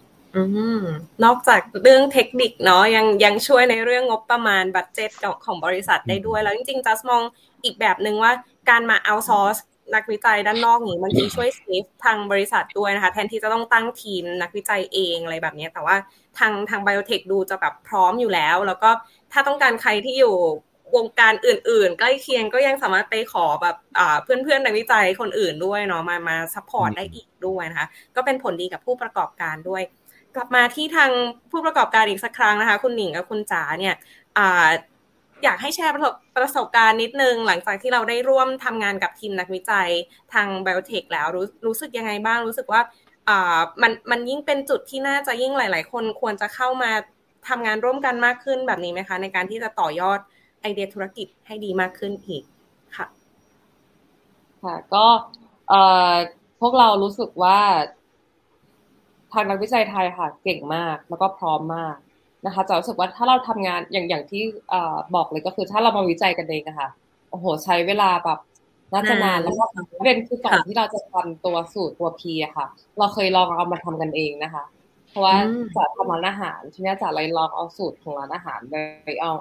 [1.25, 5.11] นอกจากเรื่องเทคนิคเนาะยังยังช่วยในเรื่องงบประมาณ budget
[5.45, 7.23] ของบริษัทได้ด้วย แล้วจริงๆจะมอง
[7.65, 8.33] อีกแบบหนึ่งว่า
[8.71, 9.57] การมาเอา source
[9.95, 15.97] นักวิจัยด้านนอกนี้มันจะช่วย save ทางบริษัทด้วยนะคะ แทนที่จะต้องตั้งทีมนักวิจัยเองอะไรแบบนี้ แต่ว่า
[16.39, 18.91] ทางทางไบโอเทคดูจะแบบพร้อมอยู่แล้ว แล้วก็
[19.33, 20.37] ถ้าต้องการใครที่อยู่
[20.97, 23.77] วงการอื่น ๆ ใกล้เคียงก็ยังสามารถไปขอแบบ
[24.25, 29.83] เพื่อนๆนักวิจัยคนอื่นด้วยเนาะมามา support ได้อีกด้วยนะคะก็เป็นผลดีกับผู้ประกอบการด้วย
[30.37, 31.11] กลับมาที่ทาง
[31.51, 33.95] ผู้ประกอบการอีกสักครั้งนะคะ คุณหนิงกับคุณจ๋าเนี่ย
[35.45, 39.89] อยากให้แชร์ประสบประสบการณ์นิดนึง หลังจากที่เราได้ร่วมทำงานกับทีมนักวิจัย
[40.33, 42.81] ทางไบโอเทคแล้วรู้รู้สึกยังไงบ้างรู้สึกว่า
[43.29, 46.91] อ่ามันมันยิ่งเป็นจุดที่น่าจะยิ่งหลาย ๆ คนควรจะเข้ามา
[47.49, 50.19] ทำงานร่วมกันมากขึ้นแบบนี้ไหมคะ ในการที่จะต่อยอด
[50.65, 52.43] ไอเดียธุรกิจให้ดีมากขึ้นอีก
[52.97, 53.07] ค่ะ
[54.63, 55.07] ค่ะก็
[55.69, 55.81] เอ่
[56.13, 56.15] อ
[56.61, 57.59] พวกเรารู้สึกว่า
[59.33, 61.97] ทางนักวิจัยไทยค่ะ เก่งมากแล้วก็พร้อมมาก
[62.47, 64.43] นะคะจะรู้สึกว่าถ้าเราทำงานอย่างอย่างที่
[65.15, 66.89] บอกเลยก็คือ ถ้าเรามาวิจัยกันเองอะค่ะ
[67.31, 68.39] โอ้โห ใช้เวลาแบบ
[68.93, 69.65] น่าจะนานแล้วก็
[69.99, 72.67] ประเด็นคือก่อนที่เราจะทำตัวสูตรตัวพีอะค่ะ
[72.99, 74.65] เราเคยลองเอามาทำกันเองนะคะ
[75.09, 75.37] เพราะว่า
[75.77, 79.33] จะทำร้านอาหารทีนี้จะเลยลองเอาสูตรของร้านอาหารไปเอา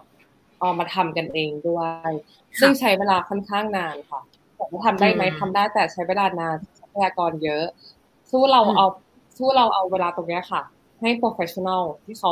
[0.64, 2.12] เอามาทำกันเองด้วย
[2.60, 4.22] ซึ่งใช้เวลาค่อนข้างนานค่ะ
[4.56, 7.66] แต่ทำได้ไหมทำได้แต่ใช้เวลานานทรัพยากรเยอะ
[8.32, 8.86] สู้เราเอา
[9.38, 10.62] สู้เราเอาเวลาตรงนี้ค่ะ
[11.02, 12.32] ให้ professional ที่เขา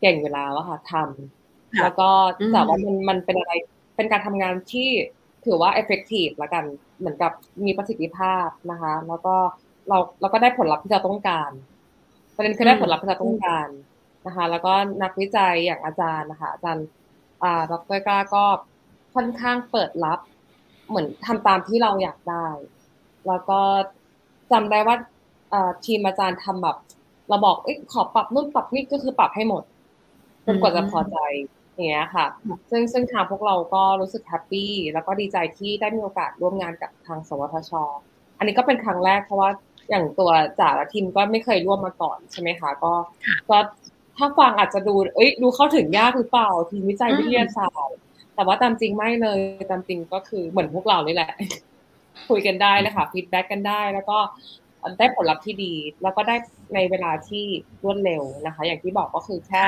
[0.00, 2.08] เก่งอยู่แล้วอะค่ะทำแล้วก็
[2.52, 3.52] แต่ว่ามันมันเป็นอะไร
[3.96, 4.88] เป็นการทำงานที่
[5.44, 6.64] ถือว่า effective ละกัน
[6.98, 7.32] เหมือนกับ
[7.64, 9.34] มีประสิทธิภาพนะคะ แล้วก็
[9.88, 11.50] เราเราก็ได้ผลลัพธ์ที่เราต้องการ
[12.36, 13.68] ประเด็นคือได้ผลลัพธ์ที่เราต้องการ
[14.26, 14.72] นะคะ แล้วก็
[15.02, 16.86] นักวิจัยอย่างอาจารย์นะคะอาจารย์
[17.42, 18.44] อ่าดรกล้าก็
[19.14, 20.18] ค่อนข้างเปิดรับ
[20.88, 22.46] เหมือนทำตามที่เราอยากได้
[23.26, 23.60] แล้วก็
[24.52, 24.96] จำได้ว่า
[25.84, 26.76] ทีมอาจารย์ทำแบบ
[27.28, 29.62] เราบอกอขอปรับนู่นปรับนี่ก็คือปรับให้หมด
[30.46, 31.16] จนกว่าจะพอใจ
[31.74, 32.26] อย่างเงี้ยค่ะ
[32.70, 37.72] ซึ่งซึ่งทางพวกเราก็รู้สึกแฮปปี้แล้วก็ดีใจที่ได้มีโอกาสร่วมงานกับทางสวทช
[38.38, 39.50] อันนี้ก็เป็นครั้งแรกเพราะว่า
[39.90, 40.30] อย่างตัว
[40.60, 42.92] จ่าและทีมก็ไม่เคยร่วมมาก่อนใช่ไหมคะ ก็
[43.50, 43.58] ก็
[44.18, 47.98] ถ้าฟังอาจจะดู เอ้ย ดูเข้าถึงยากหรือเปล่า ทีมวิจัยวิทยาศาสตร์
[48.34, 49.38] แต่ว่าตามจริงไม่เลย
[49.70, 51.32] ตามจริงก็คือเหมือนพวกเรานี่แหละ
[52.28, 54.18] คุยกันได้เลยค่ะฟีดแบ็กกันได้ แล้วก็
[54.98, 56.36] ได้ผลลัพธ์ที่ดี แล้วก็ได้
[56.74, 57.44] ในเวลาที่
[57.82, 59.64] รวดเร็วนะคะ อย่างที่บอกก็คือแค่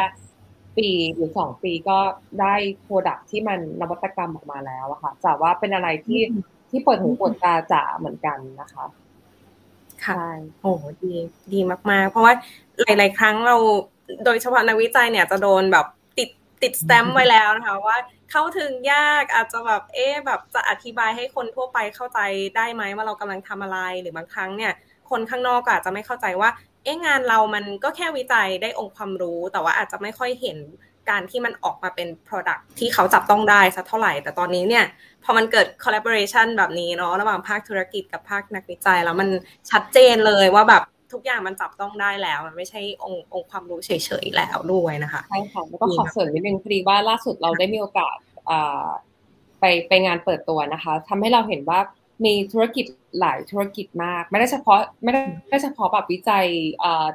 [0.78, 1.98] ปีหรือสองปีก็
[2.40, 6.20] ได้โปรดักที่มันนวัตกรรมออกมาแล้วอะค่ะแต่ว่าเป็นอะไรที่
[6.70, 8.86] ที่เปิดหูเปิดตาจ๋าเหมือนกันนะคะ
[10.04, 10.14] ค่ะ
[10.60, 10.72] โอ้
[11.02, 11.12] ดี
[11.52, 12.34] ดีมาก ๆ เพราะว่า
[12.82, 13.56] หลาย ๆ ครั้งเรา
[14.24, 15.86] โดยเฉพาะนักวิจัยเนี่ยจะโดนแบบ
[16.18, 16.28] ติด
[16.62, 17.96] ติดสแตมป์ไว้แล้วนะคะ ว่า
[18.30, 22.18] เข้าถึงยากอาจจะแบบเอ๊แบบจะอธิบายให้คนทั่วไปเข้าใจ
[22.56, 24.72] ได้ไหมว่าเรากำลังทำอะไรหรือบางครั้งเนี่ย
[25.10, 26.50] คนข้างนอกอาจจะไม่เข้าใจว่า
[26.84, 30.58] เอ๊งานเรามันก็แค่วิจัยได้องค์ความรู้ แต่ว่าอาจจะไม่ค่อยเห็น
[31.10, 34.84] การที่มันออกมาเป็น Product ที่เขาจับต้องได้สักเท่าไหร่ แต่ตอนนี้เนี่ย
[35.24, 39.28] พอมันเกิด collaboration แบบนี้เนาะระหว่างภาคธุรกิจกับภาคนักวิจัย แล้วมัน
[39.70, 40.82] ชัดเจนเลยว่าแบบ
[41.12, 43.90] ทุกอย่างมันจับต้องได้แล้ว มันไม่ใช่องค์องค์ความรู้เฉ
[44.24, 48.16] ยๆแล้วด้วยนะคะใช่ค่ะแล้วก็ขอเสริมนิดนึงพอดีว่าล่าสุดเราได้มีโอกาส
[49.60, 51.80] ไปไปงานเปิดตัวนะคะทำให้เราเห็นว่า
[52.24, 52.84] มีธุรกิจ
[53.20, 55.12] หลายธุรกิจมาก ไม่ได้เฉพาะไม่
[55.50, 56.46] ได้เฉพาะแบบวิจัย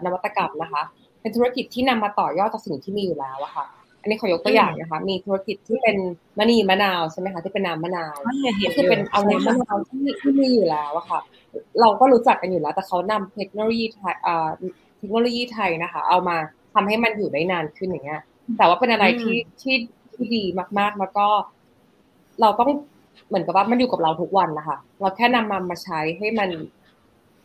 [0.06, 0.84] นวัตกรรมนะคะ
[1.22, 3.66] เป็นธุรกิจที่นำมาต่อยอดจากสิ่งที่มีอยู่แล้วอะค่ะ
[4.02, 5.98] อันนี้ขอยกตัวอย่างนะคะ มีธุรกิจที่เป็น
[6.40, 8.16] มะนีมะนาวใช่ไหมคะที่เป็นน้ำมะนาว
[8.66, 11.20] ก็คือเป็นเอาน้ำมะนาวที่ที่มีอยู่แล้วอะค่ะ
[11.82, 14.16] เราก็รู้จักกันอยู่แล้ว แต่เขานำเทคโนโลยีไทย
[14.98, 16.38] เทคโนโลยีไทยนะคะ เอามา
[16.74, 18.22] ทำให้มันอยู่ได้นานขึ้นอย่างเงี้ย
[18.58, 19.76] แต่ว่าเป็นอะไรที่ที่
[20.14, 20.44] ที่ดี
[20.80, 21.26] มากๆแล้วก็
[22.42, 22.72] เราต้อง
[23.28, 26.50] เหมือนกับว่ามันอยู่กับเราทุกวันนะคะ เราแค่นำมันมาใช้ให้มัน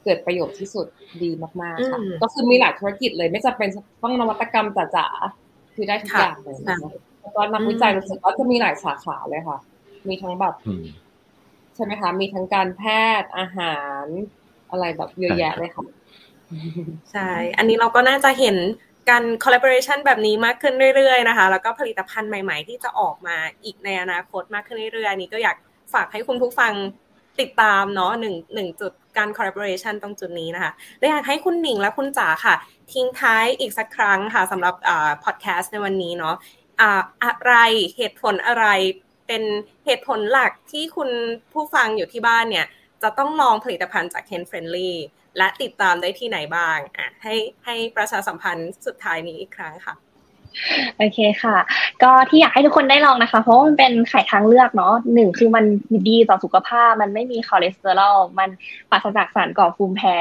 [0.05, 0.87] เกิดประโยชน์ที่สุด
[1.23, 3.69] ดีมากๆค่ะ ก็คือมีหลายธุรกิจเลย ไม่จำเป็น
[4.03, 6.57] ต้องนวัตกรรมจ๋าๆคือได้ทุกอย่างเลย
[7.21, 9.59] แล้วก็นักวิจัยรู้สึกว่าจะมีหลายสาขาเลยค่ะ
[10.09, 10.55] มีทั้งแบบ
[11.79, 12.83] ใช่ไหมคะมีทั้งการแพ
[13.21, 14.05] ทย์อาหาร
[14.71, 15.85] อะไรแบบเยอะแยะเลยค่ะ
[17.13, 18.57] ใช่ อันนี้เราก็น่าจะเห็น
[19.11, 25.57] การ collaboration แบบนี้มากขึ้นเรื่อยๆนะคะ แล้วก็ผลิตภัณฑ์ใหม่ๆ ที่จะออกมาอีกในอนาคตมากขึ้นเรื่อยๆนี้ก็อยาก
[25.95, 26.73] ฝากให้คุณผู้ฟัง
[27.41, 32.55] ติดตามเนาะหนึ่งหนึ่งจุดการ collaboration ตรงจุดนี้นะคะและอยากให้คุณหนิงและคุณจ๋าค่ะ
[32.93, 34.75] ทิ้งท้ายอีกสักครั้งค่ะสำหรับ
[35.25, 36.35] podcast ในวันนี้เนาะ
[37.23, 37.53] อะไร
[37.97, 38.67] เหตุผลอะไร
[39.29, 39.43] เป็น
[39.87, 41.11] เหตุผลหลักที่คุณ
[41.53, 42.67] ผู้ฟังอยู่ที่บ้านเนี่ย
[43.03, 44.93] จะต้องลองผลิตภัณฑ์จาก Ken Friendly
[45.39, 49.95] และติดตามได้ที่ไหนบ้างอะให้ให้ประชาสัมพันธ์สุดท้ายนี้อีกครั้งค่ะ
[50.99, 51.57] โอเคค่ะ
[52.03, 55.65] ก็ที่อยากให้ทุกคนได้ลองนะคะ เพราะมันเป็นไข่ทางเลือกเนาะหนึ่งคือมัน
[56.09, 58.49] ดีต่อสุขภาพ มันไม่มีคอเลสเตอรอลมัน
[58.91, 60.19] ปราศจากสารก่อภูมิแพ้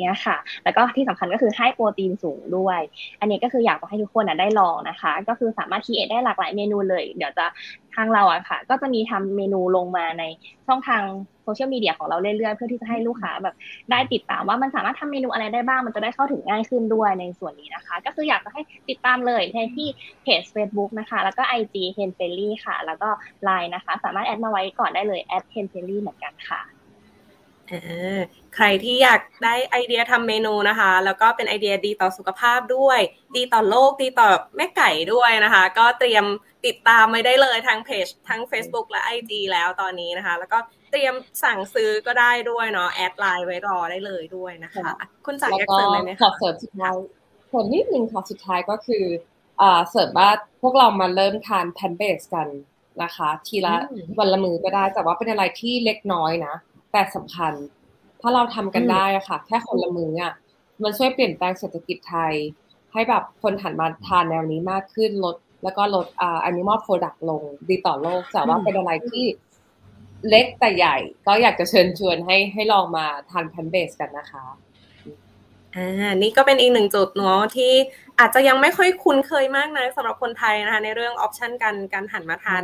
[0.00, 2.80] เงี้ยค่ะ แล้วก็ที่สำคัญก็คือให้โปรตีนสูงด้วย
[3.20, 7.46] อันนี้ก็คืออยากให้ทุกคนได้ลองนะคะ ก็คือสามารถทีเอได้หลากหลายเมนูเลย เดี๋ยวจะ
[7.94, 10.24] ทางเราอะค่ะ ก็จะมีทำเมนูลงมาใน
[10.66, 11.02] ช่องทาง
[11.46, 13.54] โซเชียลมีเดียของเราเรื่อยๆ เพื่อที่จะให้ลูกค้าแบบ
[13.90, 19.88] ได้ติดตามว่ามันสามารถทำเมนูอะไรได้บ้าง มันจะได้เข้าถึงง่ายขึ้นด้วยในส่วนนี้นะคะ ก็คืออยากจะให้ติดตามเลยในที่
[20.22, 23.08] เพจ Facebook นะคะ แล้วก็ IG h e n f e l y ค่ะ แล้วก็
[23.48, 26.75] Line นะคะ สามารถแอดมาไว้ก่อนได้เลยแอด h e n f e l y เหมือนกันค่ะ
[28.56, 33.00] ใครที่อยากได้ไอเดียทำเมนูนะคะ แล้วก็เป็นไอเดียดีต่อสุขภาพด้วย
[33.36, 36.24] ดีต่อโลก ดีต่อแม่ไก่ด้วยนะคะ ก็เตรียม
[36.66, 40.58] ติดตามไว้ได้เลยทางเพจทั้ง Facebook และ IG แล้วตอนนี้นะคะ แล้วก็
[40.90, 44.88] เตรียมสั่งซื้อก็ได้ด้วยเนาะแอดไลน์ไว้รอได้เลยด้วยนะคะ
[45.26, 46.94] คุณจักรยากเสริมอะไรไหมขอเสริมสุดท้าย
[47.50, 49.04] ส่วนนิดนึงขอสุดท้ายก็คือ
[49.60, 50.28] อ่าเสริมว่า
[50.62, 52.48] พวกเรามาเริ่มทานแพนเบสกัน
[53.02, 53.74] นะคะ ทีละ
[54.18, 56.54] วันละมือก็ได้แต่ว่าเป็นอะไรที่เล็กน้อยนะ
[56.92, 57.52] แต่สำคัญ
[58.20, 60.32] ถ้าเราทำกันได้อะค่ะ แค่คนละมืออะ
[60.82, 62.34] มันช่วยเปลี่ยนแปลงเศรษฐกิจไทย
[62.92, 69.24] ให้แบบคนหันมาทานแนวนี้มากขึ้นลด แล้วก็ลดอ่า animal product ลงดีต่อโลกแต่ว่าเป็นอะไรที่
[70.28, 74.44] เล็กแต่ใหญ่ ก็อยากจะเชิญชวนให้ให้ลองมาทาน plant-based กันนะคะ
[75.76, 77.72] อ่านี่ก็เป็นอีกหนึ่งจุดเนาะที่
[78.18, 82.62] อาจจะยังไม่ค่อยคุ้นเคยมากนะสำหรับคนไทยนะคะในเรื่อง option การการหันมาทาน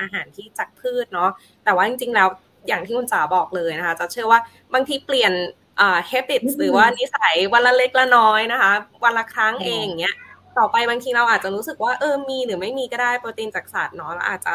[0.00, 1.30] อาหารที่จากพืชเนาะ
[1.64, 2.28] แต่ว่าจริงๆแล้ว
[2.68, 4.40] อย่างที่คุณจ๋าบอกเลยนะคะจะเชื่อว่า
[4.74, 5.32] บางทีเปลี่ยน
[5.80, 8.72] อ่า habits หรือว่านิสัยวันละเล็กละน้อยนะคะ
[9.04, 10.14] วันละครั้งเองเนี้ย
[10.58, 14.52] ต่อไปบางทีเราอาจจะรู้สึกว่าเออมีหรือไม่มีก็ได้โปรตีนจากสัตว์เนาะแล้วอาจจะ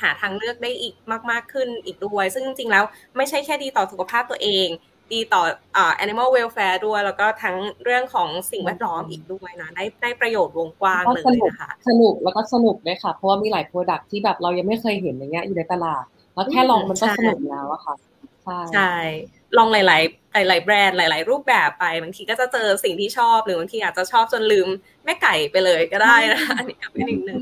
[0.00, 0.94] หาทางเลือกได้อีก
[1.30, 2.84] มาก ๆขึ้นอีกด้วย ซึ่งจริงๆแล้ว
[3.16, 4.68] ไม่ใช่แค่ดีต่อสุขภาพตัวเอง
[5.12, 5.42] ดีต่อ
[5.76, 16.04] อ่า animal welfare ด้วย แล้วก็ทั้งเรื่องของสิ่งแวดล้อมอีกด้วยนะได้ได้ประโยชน์วงกว้างเลยนะคะสนุกแล้วก็สนุกเลยค่ะ เพราะว่ามีหลายโปรดักที่แบบเรายังไม่เคยเห็นอย่างเงี้ยอยู่ในตลาด
[16.36, 17.94] แล้วแค่ลองมันก็สนุกแล้วอะค่ะ
[18.44, 18.94] ใช่ใช่
[19.56, 19.82] ลองหลา
[20.44, 24.68] ย ๆ หลาย ๆ แบรนด์หลาย ๆ รูปแบบไปบางทีก็จะเจอสิ่งที่ชอบหรือบางทีอาจจะชอบจนลืม
[25.04, 27.40] แม่ไก่ไปเลยก็ได้นะคะอันนี้เป็นอีกหนึ่ง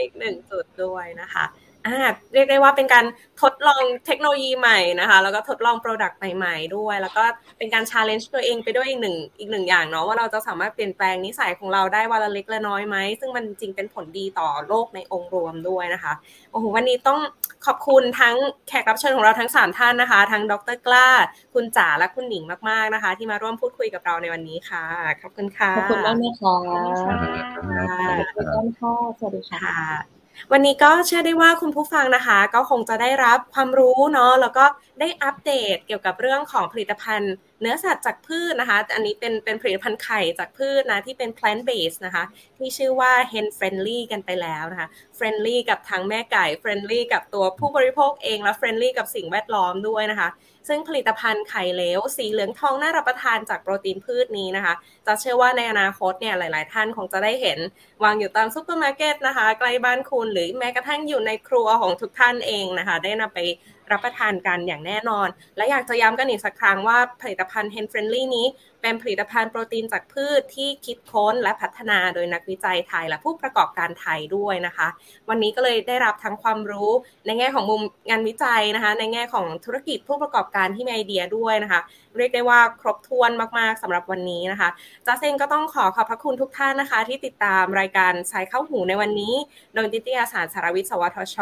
[0.00, 1.44] อีกหนึ่งจุดด้วยนะคะ
[1.86, 1.96] อ่า
[2.34, 3.04] เรียกได้ว่าเป็นการ
[3.42, 7.24] ทดลองเทคโนโลยีใหม่นะคะ แล้วก็ทดลอง product ใหม่ๆด้วย แล้วก็
[7.58, 16.12] เป็นการ challenge ตัวเองไปด้วยอีกหนึ่งอีกหนึ่งอย่างเนาะว่าเราจะสามารถเปลี่ยนแปลงนิสัยของเราได้วันละเล็กละน้อยไหม ซึ่งมันจริงเป็นผลดีต่อโลกในองค์รวมด้วยนะคะ
[16.52, 17.18] โอ้โหวันนี้ต้อง
[17.66, 18.34] ขอบคุณทั้ง
[18.68, 21.08] แขกรับเชิญของเราทั้ง 3 ท่านนะคะ ทั้งดรกล้า
[21.54, 24.84] คุณจ๋าและคุณหนิงมากๆนะคะ ที่มาร่วมพูดคุยกับเราในวันนี้ค่ะ
[25.20, 26.54] ขอบคุณค่ะขอบคุณมากนะคะ
[28.34, 30.19] ขอบคุณค่ะสวัสดีค่ะ
[30.52, 34.64] วันนี้ก็เชื่อได้ว่าคุณผู้ฟังนะคะ ก็คงจะได้รับความรู้เนาะแล้วก็
[35.00, 42.24] ได้อัปเดตเกี่ยวกับเรื่องของผลิตภัณฑ์ เนื้อสัตว์จากพืชนะคะ อันนี้เป็นเป็นผลิตภัณฑ์ไข่จากพืชนะที่เป็น plant based นะคะ
[42.58, 44.88] ที่ชื่อว่า hen friendly กันไปแล้วนะคะ
[45.18, 50.28] friendly กับทั้งแม่ไก่ friendly กับตัวผู้บริโภคเองและ friendly กับสิ่งแวดล้อมด้วยนะคะ
[50.72, 54.74] ซึ่งผลิตภัณฑ์ไข่เหลว สีเหลืองทองน่ารับประทานจากโปรตีนพืชนี้นะคะ
[55.06, 57.58] จะเชื่อว่าในอนาคตเนี่ยหลาย ๆ ท่านคงจะได้เห็น
[58.04, 63.40] วางอยู่ตามซุปเปอร์มาร์เก็ตนะคะ ใกล้บ้านคุณหรือแม้กระทั่งอยู่ในครัวของทุกท่านเองนะคะ ได้นำไป
[63.92, 68.46] รับประทานกันอย่างแน่นอน และอยากจะย้ำกันอีกสักครั้งว่าผลิตภัณฑ์ Hen Friendly นี้
[68.82, 74.88] เป็นผลิตภัณฑ์โปรตีนจากพืชที่คิดค้นและพัฒนาโดยนักวิจัยไทยและผู้ประกอบการไทยด้วยนะคะ
[75.28, 76.90] วันนี้ก็เลยได้รับทั้งความรู้
[77.26, 81.80] ในแง่ของมุมงานวิจัยนะคะ ในแง่ของธุรกิจผู้ประกอบการที่มีไอเดียด้วยนะคะ
[82.16, 84.68] เรียกได้ว่าครบถ้วนมากๆสำหรับวันนี้นะคะ
[85.06, 89.34] จ้าเซนก็ต้องขอขอบพระคุณทุกท่านนะคะ ที่ติดตามรายการสายเข้าหูในวันนี้
[89.74, 91.36] โดยนิตยสารสารวิทย์สวทช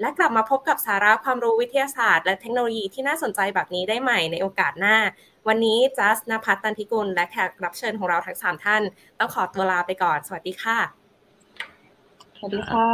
[0.00, 4.96] และกลับมาพบกับสาระความรู้วิทยาศาสตร์ และเทคโนโลยีที่น่าสนใจแบบนี้ได้ใหม่ในโอกาสหน้า
[5.48, 8.82] วันนี้จัสนภัทรตันทิกุล และแขกรับเชิญของเราทั้งสามท่าน
[9.18, 10.78] ต้องขอตัวลาไปก่อน สวัสดีค่ะ
[12.36, 12.88] สวัสดีค่ะ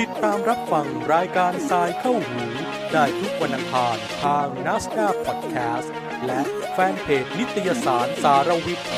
[0.00, 2.42] ติดตามรับฟังรายการทรายเข้าหู
[2.92, 5.92] ได้ทุกวันอังคารทางนัสดาพอดแคสต์
[6.26, 6.40] และ
[6.72, 8.88] แฟนเพจนิตยสารสารวิทย์